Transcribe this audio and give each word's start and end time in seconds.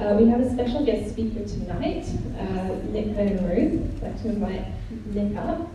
Uh, 0.00 0.14
we 0.14 0.26
have 0.30 0.40
a 0.40 0.50
special 0.50 0.82
guest 0.82 1.10
speaker 1.10 1.44
tonight, 1.44 2.06
uh, 2.38 2.68
Nick 2.90 3.08
Van 3.08 3.46
Ruth. 3.46 3.82
I'd 3.96 4.02
like 4.02 4.22
to 4.22 4.28
invite 4.30 4.64
Nick 5.12 5.36
up. 5.36 5.68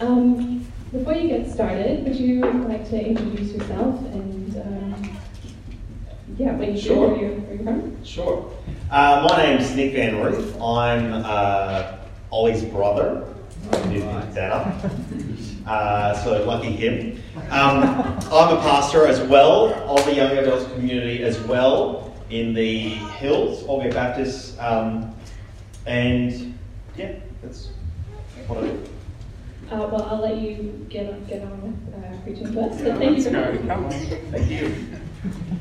Um, 0.00 0.66
before 0.90 1.14
you 1.14 1.28
get 1.28 1.48
started, 1.48 2.02
would 2.02 2.16
you 2.16 2.40
like 2.40 2.88
to 2.90 3.00
introduce 3.00 3.52
yourself 3.52 4.00
and 4.06 4.56
um, 4.56 5.16
yeah, 6.38 6.56
where 6.56 6.70
you 6.70 6.80
Sure. 6.80 7.10
where 7.10 7.30
you're, 7.30 7.62
from? 7.62 8.04
Sure. 8.04 8.52
Uh, 8.90 9.24
my 9.30 9.44
name's 9.44 9.76
Nick 9.76 9.92
Van 9.92 10.20
Ruth. 10.20 10.60
I'm 10.60 11.12
uh, 11.24 11.98
Ollie's 12.32 12.64
brother. 12.64 13.32
I 13.70 13.76
that 14.34 14.50
up. 14.50 14.90
Uh, 15.68 16.14
so 16.24 16.44
lucky 16.44 16.72
him. 16.72 17.22
Um, 17.50 17.84
I'm 18.32 18.56
a 18.56 18.60
pastor 18.60 19.06
as 19.06 19.20
well 19.20 19.72
of 19.96 20.04
the 20.04 20.16
young 20.16 20.36
adults 20.36 20.64
community 20.72 21.22
as 21.22 21.38
well 21.42 22.09
in 22.30 22.54
the 22.54 22.90
Hills, 23.18 23.64
Albeit 23.64 23.94
Baptist. 23.94 24.58
Um, 24.58 25.14
and 25.86 26.58
yeah, 26.96 27.14
that's 27.42 27.70
what 28.46 28.64
I 28.64 28.68
do. 28.68 28.84
Uh, 29.70 29.88
well, 29.90 30.02
I'll 30.02 30.20
let 30.20 30.38
you 30.38 30.86
get 30.88 31.12
on, 31.12 31.24
get 31.26 31.42
on 31.42 31.62
with 31.62 31.94
uh, 31.94 32.22
preaching 32.22 32.52
to 32.52 32.60
us. 32.62 32.80
But 32.80 32.98
thank 32.98 33.18
you 33.18 33.24
for 33.24 33.66
coming. 33.66 33.90
Thank 34.30 34.50
you. 34.50 34.74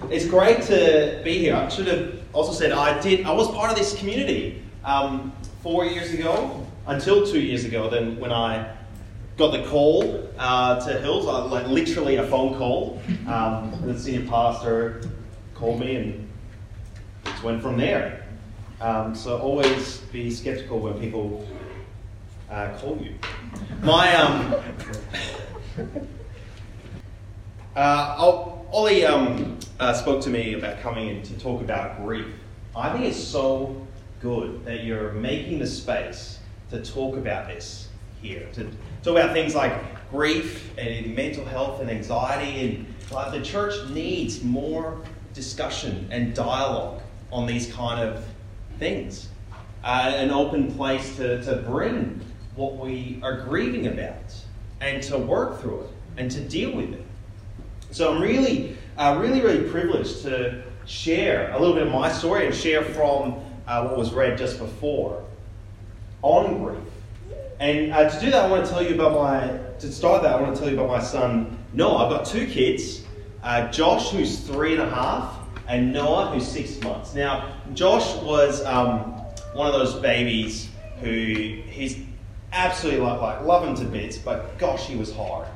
It's 0.09 0.25
great 0.25 0.63
to 0.63 1.21
be 1.23 1.37
here. 1.37 1.55
I 1.55 1.69
should 1.69 1.87
have 1.87 2.19
also 2.33 2.51
said 2.51 2.71
I 2.71 2.99
did. 3.01 3.25
I 3.25 3.31
was 3.31 3.47
part 3.51 3.71
of 3.71 3.77
this 3.77 3.97
community 3.97 4.63
um, 4.83 5.31
four 5.61 5.85
years 5.85 6.11
ago, 6.11 6.65
until 6.87 7.25
two 7.25 7.39
years 7.39 7.65
ago. 7.65 7.89
Then 7.89 8.19
when 8.19 8.31
I 8.31 8.75
got 9.37 9.51
the 9.51 9.63
call 9.69 10.27
uh, 10.37 10.79
to 10.87 10.99
Hills, 10.99 11.27
I, 11.27 11.43
like 11.43 11.67
literally 11.67 12.15
a 12.15 12.25
phone 12.27 12.57
call. 12.57 13.01
Um, 13.27 13.79
the 13.85 13.97
senior 13.97 14.27
pastor 14.27 15.03
called 15.53 15.79
me, 15.79 15.95
and 15.95 16.28
went 17.43 17.61
from 17.61 17.77
there. 17.77 18.25
Um, 18.81 19.13
so 19.13 19.37
always 19.39 19.97
be 20.11 20.31
skeptical 20.31 20.79
when 20.79 20.99
people 20.99 21.47
uh, 22.49 22.69
call 22.77 22.97
you. 22.97 23.15
My 23.81 24.15
um, 24.15 24.55
uh, 27.75 28.15
Ollie 28.71 29.05
um, 29.05 29.57
uh, 29.79 29.93
spoke 29.93 30.21
to 30.21 30.29
me 30.29 30.53
about 30.53 30.79
coming 30.79 31.09
in 31.09 31.23
to 31.23 31.37
talk 31.39 31.61
about 31.61 32.03
grief. 32.03 32.27
I 32.75 32.91
think 32.93 33.05
it's 33.05 33.17
so 33.17 33.85
good 34.21 34.63
that 34.65 34.83
you're 34.83 35.11
making 35.13 35.59
the 35.59 35.67
space 35.67 36.39
to 36.71 36.83
talk 36.83 37.17
about 37.17 37.47
this 37.47 37.89
here, 38.21 38.47
to 38.53 38.63
talk 39.03 39.17
about 39.17 39.33
things 39.33 39.55
like 39.55 39.73
grief 40.11 40.71
and 40.77 41.15
mental 41.15 41.45
health 41.45 41.81
and 41.81 41.89
anxiety. 41.89 42.65
And 42.65 42.85
like, 43.11 43.31
the 43.31 43.41
church 43.41 43.89
needs 43.89 44.43
more 44.43 45.01
discussion 45.33 46.07
and 46.11 46.33
dialogue 46.33 47.01
on 47.31 47.45
these 47.45 47.71
kind 47.73 48.01
of 48.01 48.23
things. 48.77 49.29
Uh, 49.83 50.11
an 50.15 50.31
open 50.31 50.73
place 50.73 51.15
to, 51.15 51.43
to 51.43 51.57
bring 51.57 52.19
what 52.55 52.77
we 52.77 53.19
are 53.23 53.41
grieving 53.41 53.87
about 53.87 54.33
and 54.81 55.01
to 55.03 55.17
work 55.17 55.61
through 55.61 55.81
it 55.81 55.89
and 56.17 56.29
to 56.31 56.41
deal 56.41 56.71
with 56.71 56.93
it. 56.93 57.05
So 57.91 58.13
I'm 58.13 58.21
really, 58.21 58.77
uh, 58.97 59.17
really, 59.21 59.41
really 59.41 59.69
privileged 59.69 60.21
to 60.23 60.63
share 60.85 61.51
a 61.53 61.59
little 61.59 61.73
bit 61.73 61.87
of 61.87 61.93
my 61.93 62.11
story 62.11 62.45
and 62.45 62.53
share 62.55 62.83
from 62.83 63.39
uh, 63.67 63.87
what 63.87 63.97
was 63.97 64.11
read 64.11 64.37
just 64.37 64.59
before 64.59 65.23
on 66.21 66.63
grief. 66.63 66.77
And 67.59 67.93
uh, 67.93 68.09
to 68.09 68.19
do 68.19 68.31
that, 68.31 68.45
I 68.45 68.49
want 68.49 68.65
to 68.65 68.71
tell 68.71 68.83
you 68.83 68.95
about 68.95 69.13
my, 69.13 69.59
to 69.79 69.91
start 69.91 70.23
that, 70.23 70.33
I 70.33 70.41
want 70.41 70.55
to 70.55 70.61
tell 70.61 70.69
you 70.69 70.77
about 70.77 70.89
my 70.89 71.01
son 71.03 71.57
Noah. 71.73 72.05
I've 72.05 72.09
got 72.11 72.25
two 72.25 72.47
kids 72.47 73.05
uh, 73.43 73.69
Josh, 73.71 74.11
who's 74.11 74.39
three 74.39 74.73
and 74.73 74.81
a 74.81 74.89
half, 74.89 75.38
and 75.69 75.93
Noah, 75.93 76.31
who's 76.31 76.47
six 76.47 76.81
months. 76.81 77.13
Now, 77.13 77.53
Josh 77.75 78.15
was 78.23 78.65
um, 78.65 79.03
one 79.53 79.67
of 79.67 79.73
those 79.73 79.95
babies 79.95 80.69
who 80.99 81.61
he's 81.69 81.99
absolutely 82.51 83.01
like, 83.01 83.21
like 83.21 83.41
love 83.43 83.65
him 83.65 83.75
to 83.75 83.85
bits, 83.85 84.17
but 84.17 84.57
gosh, 84.57 84.87
he 84.87 84.95
was 84.95 85.13
hard. 85.13 85.47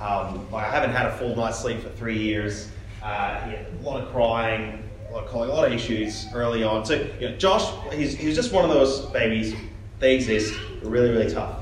Um, 0.00 0.50
like 0.50 0.66
I 0.66 0.70
haven't 0.70 0.90
had 0.90 1.06
a 1.06 1.16
full 1.16 1.36
night's 1.36 1.60
sleep 1.60 1.80
for 1.80 1.90
three 1.90 2.18
years. 2.18 2.70
Uh, 3.02 3.40
he 3.42 3.52
had 3.52 3.66
a 3.66 3.82
lot 3.82 4.02
of 4.02 4.10
crying, 4.10 4.82
a 5.08 5.12
lot 5.12 5.24
of 5.24 5.30
calling, 5.30 5.50
a 5.50 5.52
lot 5.52 5.66
of 5.66 5.72
issues 5.72 6.26
early 6.34 6.64
on. 6.64 6.84
So, 6.84 6.94
you 7.20 7.30
know, 7.30 7.36
Josh, 7.36 7.70
he's, 7.94 8.16
he's 8.16 8.34
just 8.34 8.52
one 8.52 8.64
of 8.64 8.70
those 8.70 9.06
babies. 9.06 9.54
They 10.00 10.16
exist. 10.16 10.52
Really, 10.82 11.10
really 11.10 11.32
tough. 11.32 11.58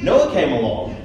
Noah 0.00 0.30
came 0.32 0.52
along, 0.52 0.96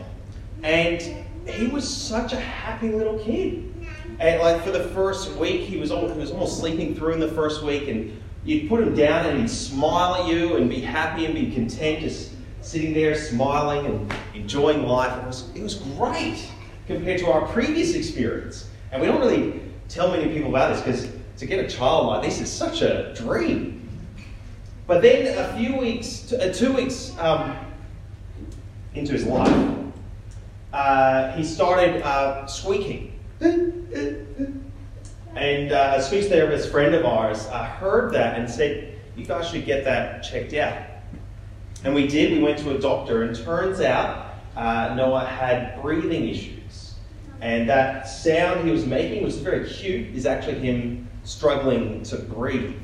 and 0.61 1.22
he 1.47 1.67
was 1.67 1.87
such 1.87 2.33
a 2.33 2.39
happy 2.39 2.89
little 2.89 3.19
kid. 3.19 3.73
And 4.19 4.41
like 4.41 4.63
for 4.63 4.71
the 4.71 4.83
first 4.89 5.35
week, 5.37 5.61
he 5.61 5.77
was 5.77 5.91
al- 5.91 6.07
he 6.07 6.19
was 6.19 6.31
almost 6.31 6.59
sleeping 6.59 6.95
through 6.95 7.13
in 7.13 7.19
the 7.19 7.27
first 7.29 7.63
week, 7.63 7.87
and 7.87 8.21
you'd 8.45 8.69
put 8.69 8.81
him 8.81 8.95
down, 8.95 9.25
and 9.25 9.39
he'd 9.39 9.49
smile 9.49 10.15
at 10.15 10.27
you 10.27 10.55
and 10.55 10.69
be 10.69 10.79
happy 10.79 11.25
and 11.25 11.33
be 11.33 11.51
content, 11.51 11.99
just 11.99 12.31
sitting 12.61 12.93
there 12.93 13.15
smiling 13.15 13.85
and 13.85 14.13
enjoying 14.33 14.83
life. 14.83 15.17
It 15.21 15.27
was 15.27 15.49
it 15.55 15.63
was 15.63 15.75
great 15.75 16.47
compared 16.87 17.19
to 17.19 17.31
our 17.31 17.47
previous 17.47 17.95
experience. 17.95 18.69
And 18.91 19.01
we 19.01 19.07
don't 19.07 19.19
really 19.19 19.61
tell 19.89 20.11
many 20.11 20.31
people 20.31 20.49
about 20.49 20.73
this 20.73 20.81
because 20.81 21.23
to 21.37 21.45
get 21.45 21.63
a 21.63 21.67
child 21.67 22.07
like 22.07 22.23
this 22.23 22.39
is 22.39 22.51
such 22.51 22.81
a 22.81 23.13
dream. 23.15 23.89
But 24.85 25.01
then 25.01 25.37
a 25.37 25.57
few 25.57 25.77
weeks, 25.77 26.31
uh, 26.33 26.53
two 26.53 26.73
weeks 26.73 27.13
um, 27.17 27.57
into 28.93 29.13
his 29.13 29.25
life, 29.25 29.82
uh, 30.73 31.31
he 31.33 31.43
started 31.43 32.01
uh, 32.01 32.45
squeaking. 32.47 33.17
And 35.35 35.71
uh, 35.71 35.93
a 35.95 36.01
speech 36.01 36.25
therapist 36.25 36.71
friend 36.71 36.93
of 36.93 37.05
ours 37.05 37.47
uh, 37.47 37.63
heard 37.63 38.13
that 38.13 38.37
and 38.37 38.49
said, 38.49 38.99
You 39.15 39.25
guys 39.25 39.49
should 39.49 39.65
get 39.65 39.83
that 39.85 40.21
checked 40.21 40.53
out. 40.53 40.77
And 41.83 41.93
we 41.93 42.07
did. 42.07 42.33
We 42.33 42.39
went 42.39 42.59
to 42.59 42.75
a 42.75 42.79
doctor, 42.79 43.23
and 43.23 43.35
turns 43.35 43.81
out 43.81 44.35
Noah 44.55 45.25
had 45.25 45.81
breathing 45.81 46.29
issues. 46.29 46.95
And 47.41 47.67
that 47.69 48.07
sound 48.07 48.65
he 48.65 48.71
was 48.71 48.85
making 48.85 49.23
was 49.23 49.37
very 49.37 49.67
cute, 49.67 50.15
is 50.15 50.25
actually 50.25 50.59
him 50.59 51.09
struggling 51.23 52.03
to 52.03 52.17
breathe. 52.17 52.75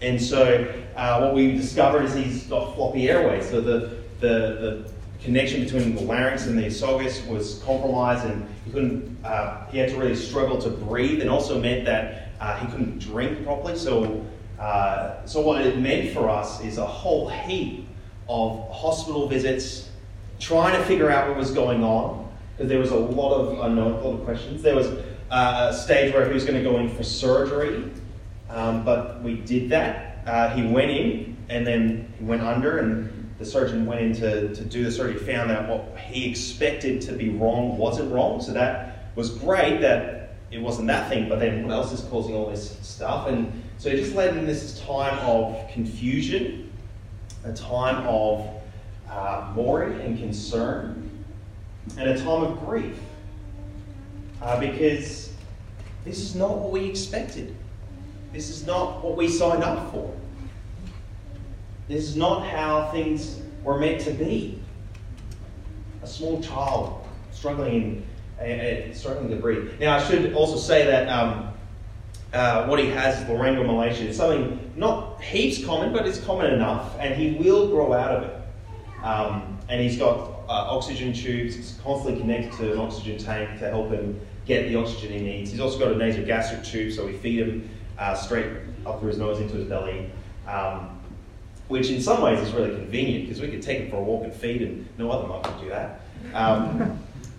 And 0.00 0.20
so 0.20 0.72
uh, 0.96 1.20
what 1.20 1.34
we 1.34 1.52
discovered 1.52 2.04
is 2.04 2.14
he's 2.14 2.44
got 2.44 2.74
floppy 2.74 3.08
airways. 3.08 3.48
So 3.48 3.60
the, 3.60 3.96
the, 4.20 4.28
the 4.28 4.92
connection 5.22 5.64
between 5.64 5.94
the 5.94 6.02
larynx 6.02 6.46
and 6.46 6.58
the 6.58 6.66
esophagus 6.66 7.24
was 7.26 7.60
compromised, 7.64 8.24
and 8.24 8.48
he 8.64 8.70
couldn't. 8.70 9.24
Uh, 9.24 9.66
he 9.66 9.78
had 9.78 9.90
to 9.90 9.96
really 9.96 10.16
struggle 10.16 10.58
to 10.58 10.70
breathe, 10.70 11.20
and 11.20 11.30
also 11.30 11.60
meant 11.60 11.84
that 11.84 12.28
uh, 12.40 12.56
he 12.58 12.66
couldn't 12.70 12.98
drink 12.98 13.44
properly. 13.44 13.76
So, 13.76 14.24
uh, 14.58 15.24
so 15.26 15.40
what 15.40 15.62
it 15.62 15.78
meant 15.78 16.12
for 16.12 16.30
us 16.30 16.62
is 16.62 16.78
a 16.78 16.86
whole 16.86 17.28
heap 17.28 17.88
of 18.28 18.70
hospital 18.70 19.28
visits, 19.28 19.88
trying 20.38 20.76
to 20.76 20.84
figure 20.84 21.10
out 21.10 21.28
what 21.28 21.36
was 21.36 21.50
going 21.50 21.82
on, 21.82 22.30
because 22.56 22.68
there 22.68 22.78
was 22.78 22.90
a 22.90 22.96
lot 22.96 23.34
of 23.34 23.58
unknown, 23.60 23.92
a 23.92 24.00
lot 24.00 24.20
of 24.20 24.24
questions. 24.24 24.62
There 24.62 24.76
was 24.76 24.86
uh, 25.30 25.68
a 25.70 25.74
stage 25.74 26.12
where 26.14 26.26
he 26.26 26.32
was 26.32 26.44
going 26.44 26.62
to 26.62 26.68
go 26.68 26.78
in 26.78 26.88
for 26.94 27.02
surgery, 27.02 27.90
um, 28.50 28.84
but 28.84 29.22
we 29.22 29.36
did 29.38 29.70
that. 29.70 30.22
Uh, 30.26 30.50
he 30.50 30.62
went 30.62 30.90
in, 30.90 31.36
and 31.48 31.66
then 31.66 32.12
he 32.18 32.24
went 32.24 32.42
under, 32.42 32.78
and 32.78 33.17
the 33.38 33.44
surgeon 33.44 33.86
went 33.86 34.00
in 34.00 34.12
to, 34.14 34.54
to 34.54 34.64
do 34.64 34.84
the 34.84 34.90
surgery, 34.90 35.18
found 35.18 35.50
out 35.50 35.68
what 35.68 35.98
he 35.98 36.28
expected 36.28 37.00
to 37.02 37.12
be 37.12 37.28
wrong 37.28 37.78
wasn't 37.78 38.12
wrong. 38.12 38.40
So 38.40 38.52
that 38.52 39.10
was 39.14 39.30
great 39.30 39.80
that 39.80 40.34
it 40.50 40.60
wasn't 40.60 40.88
that 40.88 41.08
thing, 41.08 41.28
but 41.28 41.38
then 41.38 41.62
what 41.62 41.72
else 41.72 41.92
is 41.92 42.00
causing 42.08 42.34
all 42.34 42.50
this 42.50 42.76
stuff? 42.82 43.28
And 43.28 43.62
so 43.78 43.90
it 43.90 43.96
just 43.96 44.14
led 44.14 44.36
in 44.36 44.44
this 44.44 44.80
time 44.80 45.18
of 45.20 45.70
confusion, 45.72 46.72
a 47.44 47.52
time 47.52 48.06
of 48.08 48.48
uh, 49.08 49.52
worry 49.54 50.04
and 50.04 50.18
concern, 50.18 51.08
and 51.96 52.10
a 52.10 52.18
time 52.18 52.42
of 52.42 52.58
grief. 52.66 52.98
Uh, 54.42 54.58
because 54.58 55.32
this 56.04 56.18
is 56.18 56.34
not 56.34 56.58
what 56.58 56.70
we 56.70 56.86
expected. 56.86 57.54
This 58.32 58.50
is 58.50 58.66
not 58.66 59.02
what 59.04 59.16
we 59.16 59.28
signed 59.28 59.62
up 59.62 59.90
for. 59.92 60.14
This 61.88 62.04
is 62.04 62.16
not 62.16 62.46
how 62.46 62.90
things 62.92 63.40
were 63.64 63.78
meant 63.78 64.00
to 64.02 64.10
be. 64.10 64.60
A 66.02 66.06
small 66.06 66.40
child 66.42 67.06
struggling 67.32 68.06
in, 68.42 68.60
uh, 68.60 68.94
struggling 68.94 69.30
to 69.30 69.36
breathe. 69.36 69.80
Now, 69.80 69.96
I 69.96 70.04
should 70.04 70.34
also 70.34 70.56
say 70.56 70.86
that 70.86 71.08
um, 71.08 71.48
uh, 72.34 72.66
what 72.66 72.78
he 72.78 72.90
has 72.90 73.20
is 73.20 73.24
laryngomalacia. 73.24 74.02
It's 74.02 74.18
something 74.18 74.72
not 74.76 75.20
heaps 75.22 75.64
common, 75.64 75.92
but 75.92 76.06
it's 76.06 76.20
common 76.20 76.52
enough, 76.52 76.94
and 77.00 77.14
he 77.14 77.42
will 77.42 77.68
grow 77.68 77.94
out 77.94 78.10
of 78.10 78.22
it. 78.24 78.36
Um, 79.02 79.58
and 79.68 79.80
he's 79.80 79.96
got 79.96 80.16
uh, 80.48 80.76
oxygen 80.76 81.12
tubes. 81.12 81.54
He's 81.54 81.78
constantly 81.82 82.20
connected 82.20 82.52
to 82.58 82.72
an 82.72 82.78
oxygen 82.78 83.16
tank 83.18 83.58
to 83.60 83.68
help 83.70 83.90
him 83.90 84.20
get 84.44 84.68
the 84.68 84.76
oxygen 84.76 85.12
he 85.12 85.20
needs. 85.20 85.50
He's 85.50 85.60
also 85.60 85.78
got 85.78 85.92
a 85.92 85.94
nasogastric 85.94 86.64
tube, 86.66 86.92
so 86.92 87.06
we 87.06 87.14
feed 87.14 87.40
him 87.40 87.70
uh, 87.98 88.14
straight 88.14 88.46
up 88.84 89.00
through 89.00 89.08
his 89.08 89.18
nose 89.18 89.40
into 89.40 89.56
his 89.56 89.66
belly. 89.66 90.10
Um, 90.46 90.97
which 91.68 91.90
in 91.90 92.00
some 92.00 92.22
ways 92.22 92.40
is 92.40 92.52
really 92.52 92.74
convenient 92.74 93.26
because 93.26 93.40
we 93.40 93.48
could 93.48 93.62
take 93.62 93.78
him 93.78 93.90
for 93.90 93.96
a 93.96 94.02
walk 94.02 94.24
and 94.24 94.32
feed, 94.32 94.62
and 94.62 94.88
no 94.98 95.10
other 95.10 95.28
mum 95.28 95.42
would 95.42 95.60
do 95.60 95.68
that. 95.68 96.00
Um, 96.34 96.98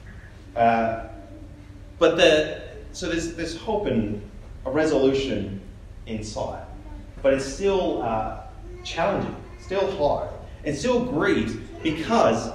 uh, 0.55 1.07
but 1.97 2.15
the 2.17 2.61
so 2.93 3.09
there's 3.09 3.35
there's 3.35 3.57
hope 3.57 3.85
and 3.87 4.21
a 4.65 4.71
resolution 4.71 5.61
inside. 6.05 6.65
but 7.21 7.33
it's 7.33 7.45
still 7.45 8.01
uh, 8.01 8.41
challenging, 8.83 9.35
still 9.59 9.91
hard, 9.97 10.29
and 10.63 10.75
still 10.75 11.05
grieves 11.05 11.55
because 11.83 12.51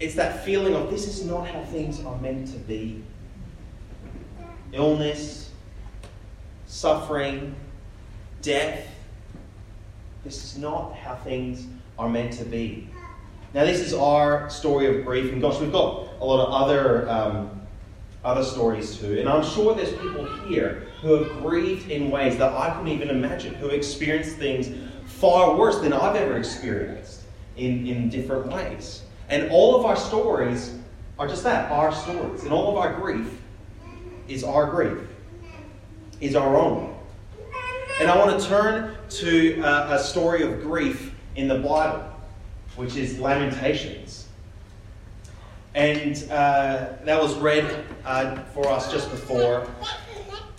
it's 0.00 0.14
that 0.14 0.44
feeling 0.44 0.74
of 0.74 0.90
this 0.90 1.06
is 1.06 1.24
not 1.24 1.46
how 1.46 1.62
things 1.64 2.04
are 2.04 2.18
meant 2.18 2.48
to 2.48 2.58
be. 2.58 3.02
Illness, 4.72 5.50
suffering, 6.66 7.54
death. 8.42 8.86
This 10.26 10.42
is 10.42 10.58
not 10.58 10.92
how 10.96 11.14
things 11.14 11.68
are 11.96 12.08
meant 12.08 12.32
to 12.32 12.44
be. 12.44 12.88
Now, 13.54 13.64
this 13.64 13.78
is 13.78 13.94
our 13.94 14.50
story 14.50 14.86
of 14.98 15.06
grief, 15.06 15.32
and 15.32 15.40
gosh, 15.40 15.60
we've 15.60 15.70
got 15.70 16.08
a 16.20 16.24
lot 16.24 16.44
of 16.44 16.52
other 16.52 17.08
um, 17.08 17.60
other 18.24 18.42
stories 18.42 18.98
too. 18.98 19.20
And 19.20 19.28
I'm 19.28 19.44
sure 19.44 19.72
there's 19.76 19.92
people 19.92 20.26
here 20.48 20.88
who 21.00 21.22
have 21.22 21.40
grieved 21.40 21.92
in 21.92 22.10
ways 22.10 22.36
that 22.38 22.52
I 22.52 22.70
couldn't 22.70 22.88
even 22.88 23.08
imagine, 23.08 23.54
who 23.54 23.68
experienced 23.68 24.34
things 24.36 24.68
far 25.04 25.54
worse 25.54 25.78
than 25.78 25.92
I've 25.92 26.16
ever 26.16 26.36
experienced 26.36 27.22
in, 27.56 27.86
in 27.86 28.08
different 28.08 28.48
ways. 28.48 29.02
And 29.28 29.48
all 29.52 29.76
of 29.76 29.86
our 29.86 29.94
stories 29.94 30.76
are 31.20 31.28
just 31.28 31.44
that, 31.44 31.70
our 31.70 31.94
stories. 31.94 32.42
And 32.42 32.52
all 32.52 32.68
of 32.70 32.76
our 32.78 32.94
grief 32.94 33.40
is 34.26 34.42
our 34.42 34.68
grief, 34.68 35.06
is 36.20 36.34
our 36.34 36.56
own. 36.56 36.96
And 38.00 38.10
I 38.10 38.18
want 38.18 38.40
to 38.40 38.48
turn 38.48 38.95
to 39.10 39.60
a, 39.60 39.94
a 39.94 39.98
story 39.98 40.42
of 40.42 40.62
grief 40.62 41.14
in 41.36 41.48
the 41.48 41.58
Bible, 41.58 42.04
which 42.76 42.96
is 42.96 43.18
Lamentations. 43.18 44.28
And 45.74 46.16
uh, 46.30 46.94
that 47.04 47.20
was 47.20 47.34
read 47.34 47.84
uh, 48.04 48.36
for 48.54 48.68
us 48.68 48.90
just 48.90 49.10
before. 49.10 49.68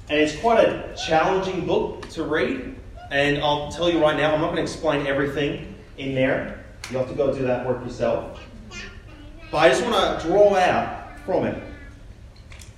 And 0.09 0.19
it's 0.19 0.35
quite 0.39 0.63
a 0.63 0.95
challenging 0.95 1.65
book 1.65 2.07
to 2.09 2.23
read. 2.23 2.75
And 3.11 3.39
I'll 3.39 3.71
tell 3.71 3.89
you 3.89 3.99
right 3.99 4.15
now, 4.15 4.33
I'm 4.33 4.41
not 4.41 4.47
going 4.47 4.57
to 4.57 4.61
explain 4.61 5.07
everything 5.07 5.75
in 5.97 6.13
there. 6.13 6.63
You 6.91 6.97
have 6.97 7.09
to 7.09 7.15
go 7.15 7.33
do 7.33 7.43
that 7.43 7.65
work 7.65 7.83
yourself. 7.83 8.39
But 9.51 9.57
I 9.57 9.69
just 9.69 9.83
want 9.83 10.21
to 10.21 10.27
draw 10.27 10.55
out 10.55 11.19
from 11.25 11.45
it 11.45 11.63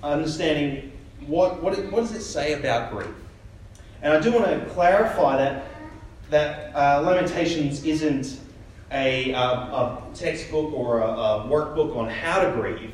understanding 0.02 0.92
what, 1.26 1.62
what, 1.62 1.76
what 1.90 2.00
does 2.00 2.12
it 2.12 2.22
say 2.22 2.54
about 2.54 2.90
grief. 2.90 3.08
And 4.02 4.12
I 4.12 4.20
do 4.20 4.32
want 4.32 4.46
to 4.46 4.64
clarify 4.70 5.36
that, 5.36 5.66
that 6.30 6.74
uh, 6.74 7.02
Lamentations 7.02 7.84
isn't 7.84 8.38
a, 8.92 9.32
uh, 9.34 9.42
a 9.42 10.02
textbook 10.14 10.72
or 10.72 11.00
a, 11.00 11.06
a 11.06 11.46
workbook 11.48 11.96
on 11.96 12.08
how 12.08 12.42
to 12.42 12.50
grieve, 12.52 12.92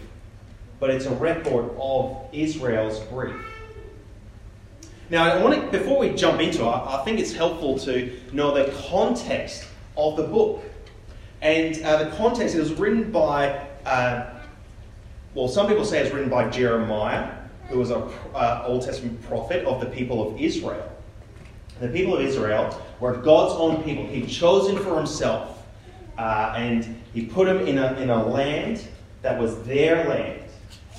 but 0.80 0.90
it's 0.90 1.06
a 1.06 1.14
record 1.14 1.70
of 1.78 2.16
Israel's 2.32 3.00
grief. 3.08 3.36
Now, 5.08 5.24
I 5.24 5.40
want 5.40 5.54
to, 5.54 5.78
before 5.78 6.00
we 6.00 6.10
jump 6.14 6.40
into 6.40 6.62
it, 6.62 6.66
I 6.66 7.02
think 7.04 7.20
it's 7.20 7.32
helpful 7.32 7.78
to 7.80 8.12
know 8.32 8.52
the 8.52 8.72
context 8.88 9.64
of 9.96 10.16
the 10.16 10.24
book. 10.24 10.64
And 11.40 11.80
uh, 11.84 12.04
the 12.04 12.16
context, 12.16 12.56
was 12.56 12.72
written 12.72 13.12
by, 13.12 13.66
uh, 13.84 14.26
well, 15.34 15.46
some 15.46 15.68
people 15.68 15.84
say 15.84 16.00
it's 16.00 16.12
written 16.12 16.28
by 16.28 16.50
Jeremiah, 16.50 17.32
who 17.68 17.78
was 17.78 17.90
an 17.90 18.02
uh, 18.34 18.64
Old 18.66 18.82
Testament 18.82 19.22
prophet 19.22 19.64
of 19.64 19.80
the 19.80 19.86
people 19.86 20.28
of 20.28 20.40
Israel. 20.40 20.95
The 21.80 21.88
people 21.88 22.16
of 22.16 22.24
Israel 22.24 22.80
were 23.00 23.14
God's 23.14 23.54
own 23.54 23.82
people. 23.82 24.06
He'd 24.06 24.28
chosen 24.28 24.78
for 24.78 24.96
himself 24.96 25.56
uh, 26.18 26.54
and 26.56 27.00
he 27.12 27.26
put 27.26 27.46
them 27.46 27.66
in 27.66 27.78
a, 27.78 27.94
in 27.94 28.10
a 28.10 28.26
land 28.26 28.86
that 29.22 29.38
was 29.38 29.62
their 29.62 30.08
land. 30.08 30.42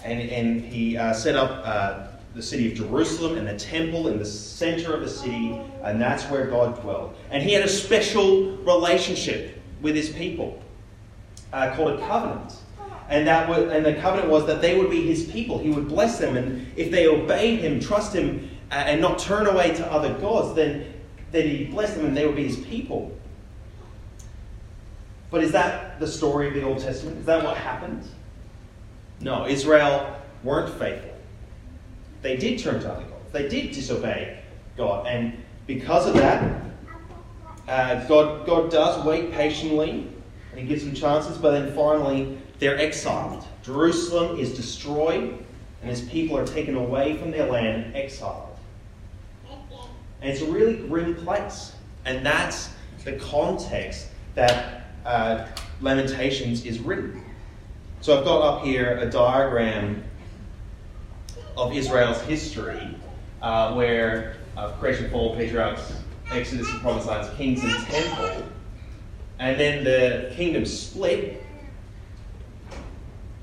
And, 0.03 0.29
and 0.29 0.61
he 0.61 0.97
uh, 0.97 1.13
set 1.13 1.35
up 1.35 1.61
uh, 1.65 2.07
the 2.35 2.41
city 2.41 2.71
of 2.71 2.77
Jerusalem 2.77 3.37
and 3.37 3.47
the 3.47 3.57
temple 3.57 4.07
in 4.07 4.19
the 4.19 4.25
center 4.25 4.93
of 4.93 5.01
the 5.01 5.09
city, 5.09 5.59
and 5.83 5.99
that's 5.99 6.23
where 6.25 6.45
God 6.47 6.79
dwelled. 6.81 7.15
And 7.31 7.41
he 7.41 7.53
had 7.53 7.63
a 7.63 7.69
special 7.69 8.57
relationship 8.57 9.59
with 9.81 9.95
his 9.95 10.09
people 10.09 10.61
uh, 11.51 11.75
called 11.75 11.99
a 11.99 12.07
covenant. 12.07 12.53
And, 13.09 13.25
that 13.25 13.47
was, 13.47 13.71
and 13.71 13.85
the 13.85 13.95
covenant 13.95 14.29
was 14.29 14.45
that 14.47 14.61
they 14.61 14.77
would 14.77 14.91
be 14.91 15.07
his 15.07 15.25
people. 15.31 15.57
He 15.57 15.69
would 15.69 15.87
bless 15.87 16.19
them, 16.19 16.37
and 16.37 16.67
if 16.75 16.91
they 16.91 17.07
obeyed 17.07 17.59
him, 17.59 17.79
trust 17.79 18.13
him, 18.13 18.49
and 18.71 19.01
not 19.01 19.19
turn 19.19 19.47
away 19.47 19.73
to 19.75 19.91
other 19.91 20.13
gods, 20.15 20.55
then, 20.55 20.93
then 21.31 21.47
he'd 21.47 21.71
bless 21.71 21.93
them 21.93 22.05
and 22.05 22.17
they 22.17 22.25
would 22.25 22.35
be 22.35 22.47
his 22.47 22.57
people. 22.57 23.17
But 25.29 25.43
is 25.43 25.51
that 25.51 25.99
the 25.99 26.07
story 26.07 26.47
of 26.47 26.53
the 26.53 26.63
Old 26.63 26.79
Testament? 26.79 27.19
Is 27.19 27.25
that 27.25 27.43
what 27.43 27.57
happened? 27.57 28.03
No, 29.19 29.47
Israel 29.47 30.15
weren't 30.43 30.73
faithful. 30.77 31.13
They 32.21 32.37
did 32.37 32.59
turn 32.59 32.79
to 32.81 32.91
other 32.91 33.03
gods. 33.03 33.31
They 33.31 33.47
did 33.47 33.71
disobey 33.71 34.39
God. 34.77 35.07
And 35.07 35.33
because 35.65 36.07
of 36.07 36.13
that, 36.15 36.61
uh, 37.67 38.05
God, 38.07 38.45
God 38.45 38.71
does 38.71 39.03
wait 39.05 39.31
patiently 39.31 40.07
and 40.51 40.59
He 40.59 40.65
gives 40.65 40.85
them 40.85 40.93
chances, 40.93 41.37
but 41.37 41.51
then 41.51 41.73
finally 41.73 42.37
they're 42.59 42.77
exiled. 42.77 43.45
Jerusalem 43.63 44.39
is 44.39 44.55
destroyed 44.55 45.43
and 45.81 45.89
His 45.89 46.01
people 46.01 46.37
are 46.37 46.45
taken 46.45 46.75
away 46.75 47.17
from 47.17 47.31
their 47.31 47.49
land 47.51 47.85
and 47.85 47.95
exiled. 47.95 48.46
And 50.21 50.31
it's 50.31 50.41
a 50.41 50.45
really 50.45 50.75
grim 50.75 51.15
place. 51.15 51.73
And 52.05 52.25
that's 52.25 52.69
the 53.03 53.13
context 53.13 54.07
that 54.35 54.87
uh, 55.05 55.47
Lamentations 55.81 56.65
is 56.65 56.79
written. 56.79 57.23
So 58.01 58.17
I've 58.17 58.25
got 58.25 58.41
up 58.41 58.63
here 58.63 58.97
a 58.97 59.09
diagram 59.09 60.03
of 61.55 61.73
Israel's 61.73 62.21
history 62.21 62.95
uh, 63.41 63.73
where 63.73 64.37
uh, 64.55 64.71
creation, 64.73 65.09
fall, 65.09 65.35
patriarchs, 65.35 65.93
Exodus 66.31 66.69
and 66.69 66.81
promised 66.81 67.07
lands, 67.07 67.29
kings 67.37 67.63
and 67.63 67.73
temple. 67.87 68.43
And 69.39 69.59
then 69.59 69.83
the 69.83 70.33
kingdom 70.35 70.65
split, 70.65 71.43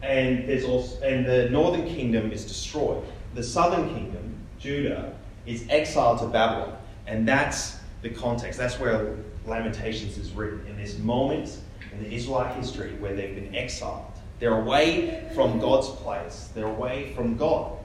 and 0.02 0.46
there's 0.48 0.64
also 0.64 1.00
and 1.02 1.24
the 1.24 1.48
northern 1.50 1.86
kingdom 1.86 2.30
is 2.30 2.44
destroyed. 2.44 3.02
The 3.34 3.42
southern 3.42 3.88
kingdom, 3.94 4.34
Judah, 4.58 5.13
is 5.46 5.64
exiled 5.68 6.18
to 6.20 6.26
Babylon, 6.26 6.76
and 7.06 7.26
that's 7.26 7.76
the 8.02 8.10
context. 8.10 8.58
That's 8.58 8.78
where 8.78 9.16
Lamentations 9.46 10.18
is 10.18 10.32
written 10.32 10.66
in 10.66 10.76
this 10.76 10.98
moment 10.98 11.58
in 11.92 12.02
the 12.02 12.14
Israelite 12.14 12.56
history 12.56 12.94
where 12.96 13.14
they've 13.14 13.34
been 13.34 13.54
exiled. 13.54 14.12
They're 14.40 14.58
away 14.60 15.30
from 15.34 15.58
God's 15.60 15.88
place, 15.88 16.50
they're 16.54 16.66
away 16.66 17.12
from 17.14 17.36
God. 17.36 17.78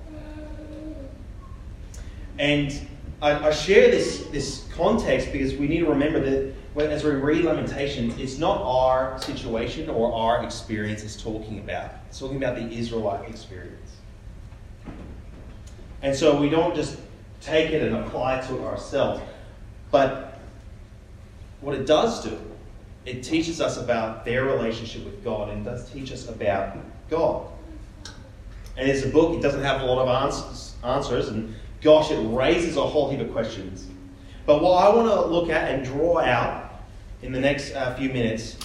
And 2.38 2.88
I, 3.22 3.48
I 3.48 3.52
share 3.52 3.92
this, 3.92 4.26
this 4.28 4.68
context 4.74 5.32
because 5.32 5.54
we 5.56 5.68
need 5.68 5.80
to 5.80 5.88
remember 5.88 6.22
that 6.22 6.54
when, 6.74 6.90
as 6.90 7.04
we 7.04 7.12
read 7.12 7.44
Lamentations, 7.44 8.18
it's 8.18 8.38
not 8.38 8.62
our 8.62 9.20
situation 9.22 9.90
or 9.90 10.14
our 10.14 10.44
experience 10.44 11.04
it's 11.04 11.22
talking 11.22 11.60
about. 11.60 11.92
It's 12.08 12.20
talking 12.20 12.38
about 12.38 12.56
the 12.56 12.70
Israelite 12.72 13.30
experience. 13.30 13.98
And 16.02 16.16
so 16.16 16.40
we 16.40 16.50
don't 16.50 16.76
just 16.76 16.98
take 17.42 17.72
it 17.72 17.82
and 17.82 17.96
apply 17.96 18.40
it 18.40 18.48
to 18.48 18.64
ourselves. 18.66 19.22
But 19.92 20.40
what 21.62 21.76
it 21.76 21.86
does 21.86 22.24
do, 22.24 22.38
it 23.06 23.24
teaches 23.24 23.62
us 23.62 23.78
about 23.78 24.26
their 24.26 24.46
relationship 24.46 25.04
with 25.06 25.24
God 25.24 25.50
and 25.50 25.66
does 25.66 25.90
teach 25.92 26.12
us 26.12 26.28
about 26.28 26.78
God. 27.10 27.48
And 28.78 28.88
it's 28.88 29.04
a 29.04 29.10
book, 29.10 29.36
it 29.36 29.42
doesn't 29.42 29.64
have 29.64 29.82
a 29.82 29.86
lot 29.86 30.00
of 30.00 30.08
answers, 30.08 30.76
answers 30.84 31.28
and 31.30 31.56
gosh, 31.82 32.12
it 32.12 32.20
raises 32.30 32.78
a 32.78 32.82
whole 32.82 33.10
heap 33.10 33.20
of 33.20 33.32
questions. 33.32 33.88
But 34.46 34.62
what 34.62 34.84
I 34.84 34.96
want 34.96 35.08
to 35.08 35.26
look 35.26 35.50
at 35.50 35.72
and 35.72 35.86
draw 35.86 36.20
out 36.20 36.82
in 37.22 37.32
the 37.32 37.40
next 37.40 37.74
uh, 37.74 37.96
few 37.96 38.10
minutes 38.10 38.58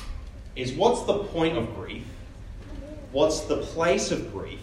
is 0.56 0.72
what's 0.72 1.02
the 1.02 1.24
point 1.24 1.56
of 1.56 1.74
grief? 1.74 2.06
What's 3.12 3.40
the 3.40 3.58
place 3.58 4.10
of 4.10 4.32
grief? 4.32 4.60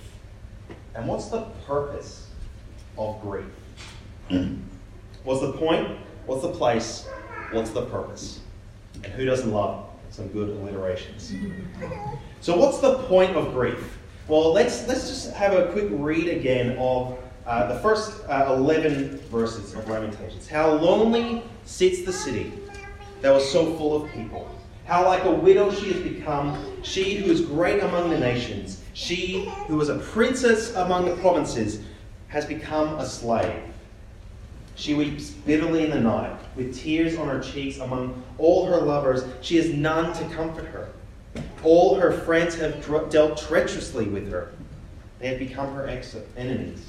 And 0.95 1.07
what's 1.07 1.27
the 1.27 1.41
purpose 1.65 2.29
of 2.97 3.21
grief? 3.21 3.45
What's 5.23 5.41
the 5.41 5.53
point? 5.53 5.97
What's 6.25 6.41
the 6.41 6.51
place? 6.51 7.07
What's 7.51 7.71
the 7.71 7.85
purpose? 7.85 8.39
And 9.03 9.13
who 9.13 9.25
doesn't 9.25 9.51
love 9.51 9.85
some 10.09 10.27
good 10.29 10.49
alliterations? 10.49 11.33
So, 12.41 12.57
what's 12.57 12.79
the 12.79 12.95
point 13.03 13.35
of 13.35 13.53
grief? 13.53 13.99
Well, 14.27 14.51
let's, 14.51 14.87
let's 14.87 15.07
just 15.07 15.31
have 15.33 15.53
a 15.53 15.71
quick 15.71 15.89
read 15.91 16.27
again 16.27 16.75
of 16.79 17.19
uh, 17.45 17.71
the 17.71 17.79
first 17.81 18.23
uh, 18.27 18.55
11 18.57 19.17
verses 19.29 19.75
of 19.75 19.87
Lamentations. 19.87 20.47
How 20.47 20.71
lonely 20.71 21.43
sits 21.65 22.03
the 22.03 22.11
city 22.11 22.51
that 23.21 23.31
was 23.31 23.49
so 23.49 23.75
full 23.75 24.03
of 24.03 24.11
people. 24.11 24.49
How 24.85 25.05
like 25.05 25.23
a 25.23 25.31
widow 25.31 25.71
she 25.71 25.93
has 25.93 26.01
become, 26.01 26.81
she 26.81 27.15
who 27.17 27.31
is 27.31 27.41
great 27.41 27.83
among 27.83 28.09
the 28.09 28.17
nations, 28.17 28.81
she 28.93 29.45
who 29.67 29.75
was 29.75 29.89
a 29.89 29.99
princess 29.99 30.73
among 30.75 31.05
the 31.05 31.15
provinces, 31.17 31.81
has 32.27 32.45
become 32.45 32.97
a 32.99 33.05
slave. 33.05 33.61
She 34.75 34.93
weeps 34.93 35.29
bitterly 35.31 35.85
in 35.85 35.91
the 35.91 35.99
night, 35.99 36.37
with 36.55 36.77
tears 36.77 37.17
on 37.17 37.27
her 37.27 37.39
cheeks 37.39 37.79
among 37.79 38.23
all 38.37 38.65
her 38.65 38.77
lovers. 38.77 39.23
She 39.41 39.57
has 39.57 39.69
none 39.69 40.13
to 40.13 40.35
comfort 40.35 40.65
her. 40.65 40.89
All 41.63 41.95
her 41.95 42.11
friends 42.11 42.55
have 42.55 42.85
dealt 43.09 43.37
treacherously 43.37 44.05
with 44.05 44.31
her. 44.31 44.53
They 45.19 45.27
have 45.27 45.39
become 45.39 45.73
her 45.75 45.87
enemies. 45.87 46.85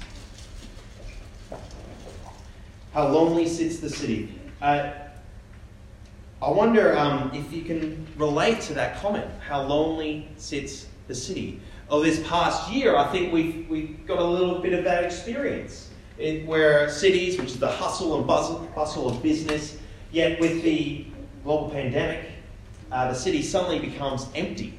How 2.93 3.07
lonely 3.07 3.47
sits 3.47 3.79
the 3.79 3.89
city. 3.89 4.39
Uh, 4.61 4.91
I 6.41 6.49
wonder 6.49 6.97
um, 6.97 7.31
if 7.33 7.53
you 7.53 7.63
can 7.63 8.05
relate 8.17 8.59
to 8.61 8.73
that 8.73 8.99
comment, 9.01 9.25
how 9.47 9.61
lonely 9.61 10.27
sits 10.37 10.87
the 11.07 11.15
city. 11.15 11.61
Oh, 11.89 12.01
this 12.01 12.25
past 12.27 12.71
year, 12.71 12.95
I 12.95 13.07
think 13.11 13.31
we've, 13.31 13.67
we've 13.69 14.05
got 14.05 14.19
a 14.19 14.23
little 14.23 14.59
bit 14.59 14.73
of 14.73 14.83
that 14.83 15.03
experience. 15.03 15.89
It, 16.17 16.45
where 16.45 16.89
cities, 16.89 17.39
which 17.39 17.49
is 17.49 17.59
the 17.59 17.67
hustle 17.67 18.17
and 18.17 18.27
bustle, 18.27 18.59
bustle 18.75 19.09
of 19.09 19.23
business, 19.23 19.77
yet 20.11 20.39
with 20.39 20.61
the 20.61 21.07
global 21.43 21.69
pandemic, 21.69 22.25
uh, 22.91 23.07
the 23.07 23.15
city 23.15 23.41
suddenly 23.41 23.79
becomes 23.79 24.27
empty. 24.35 24.77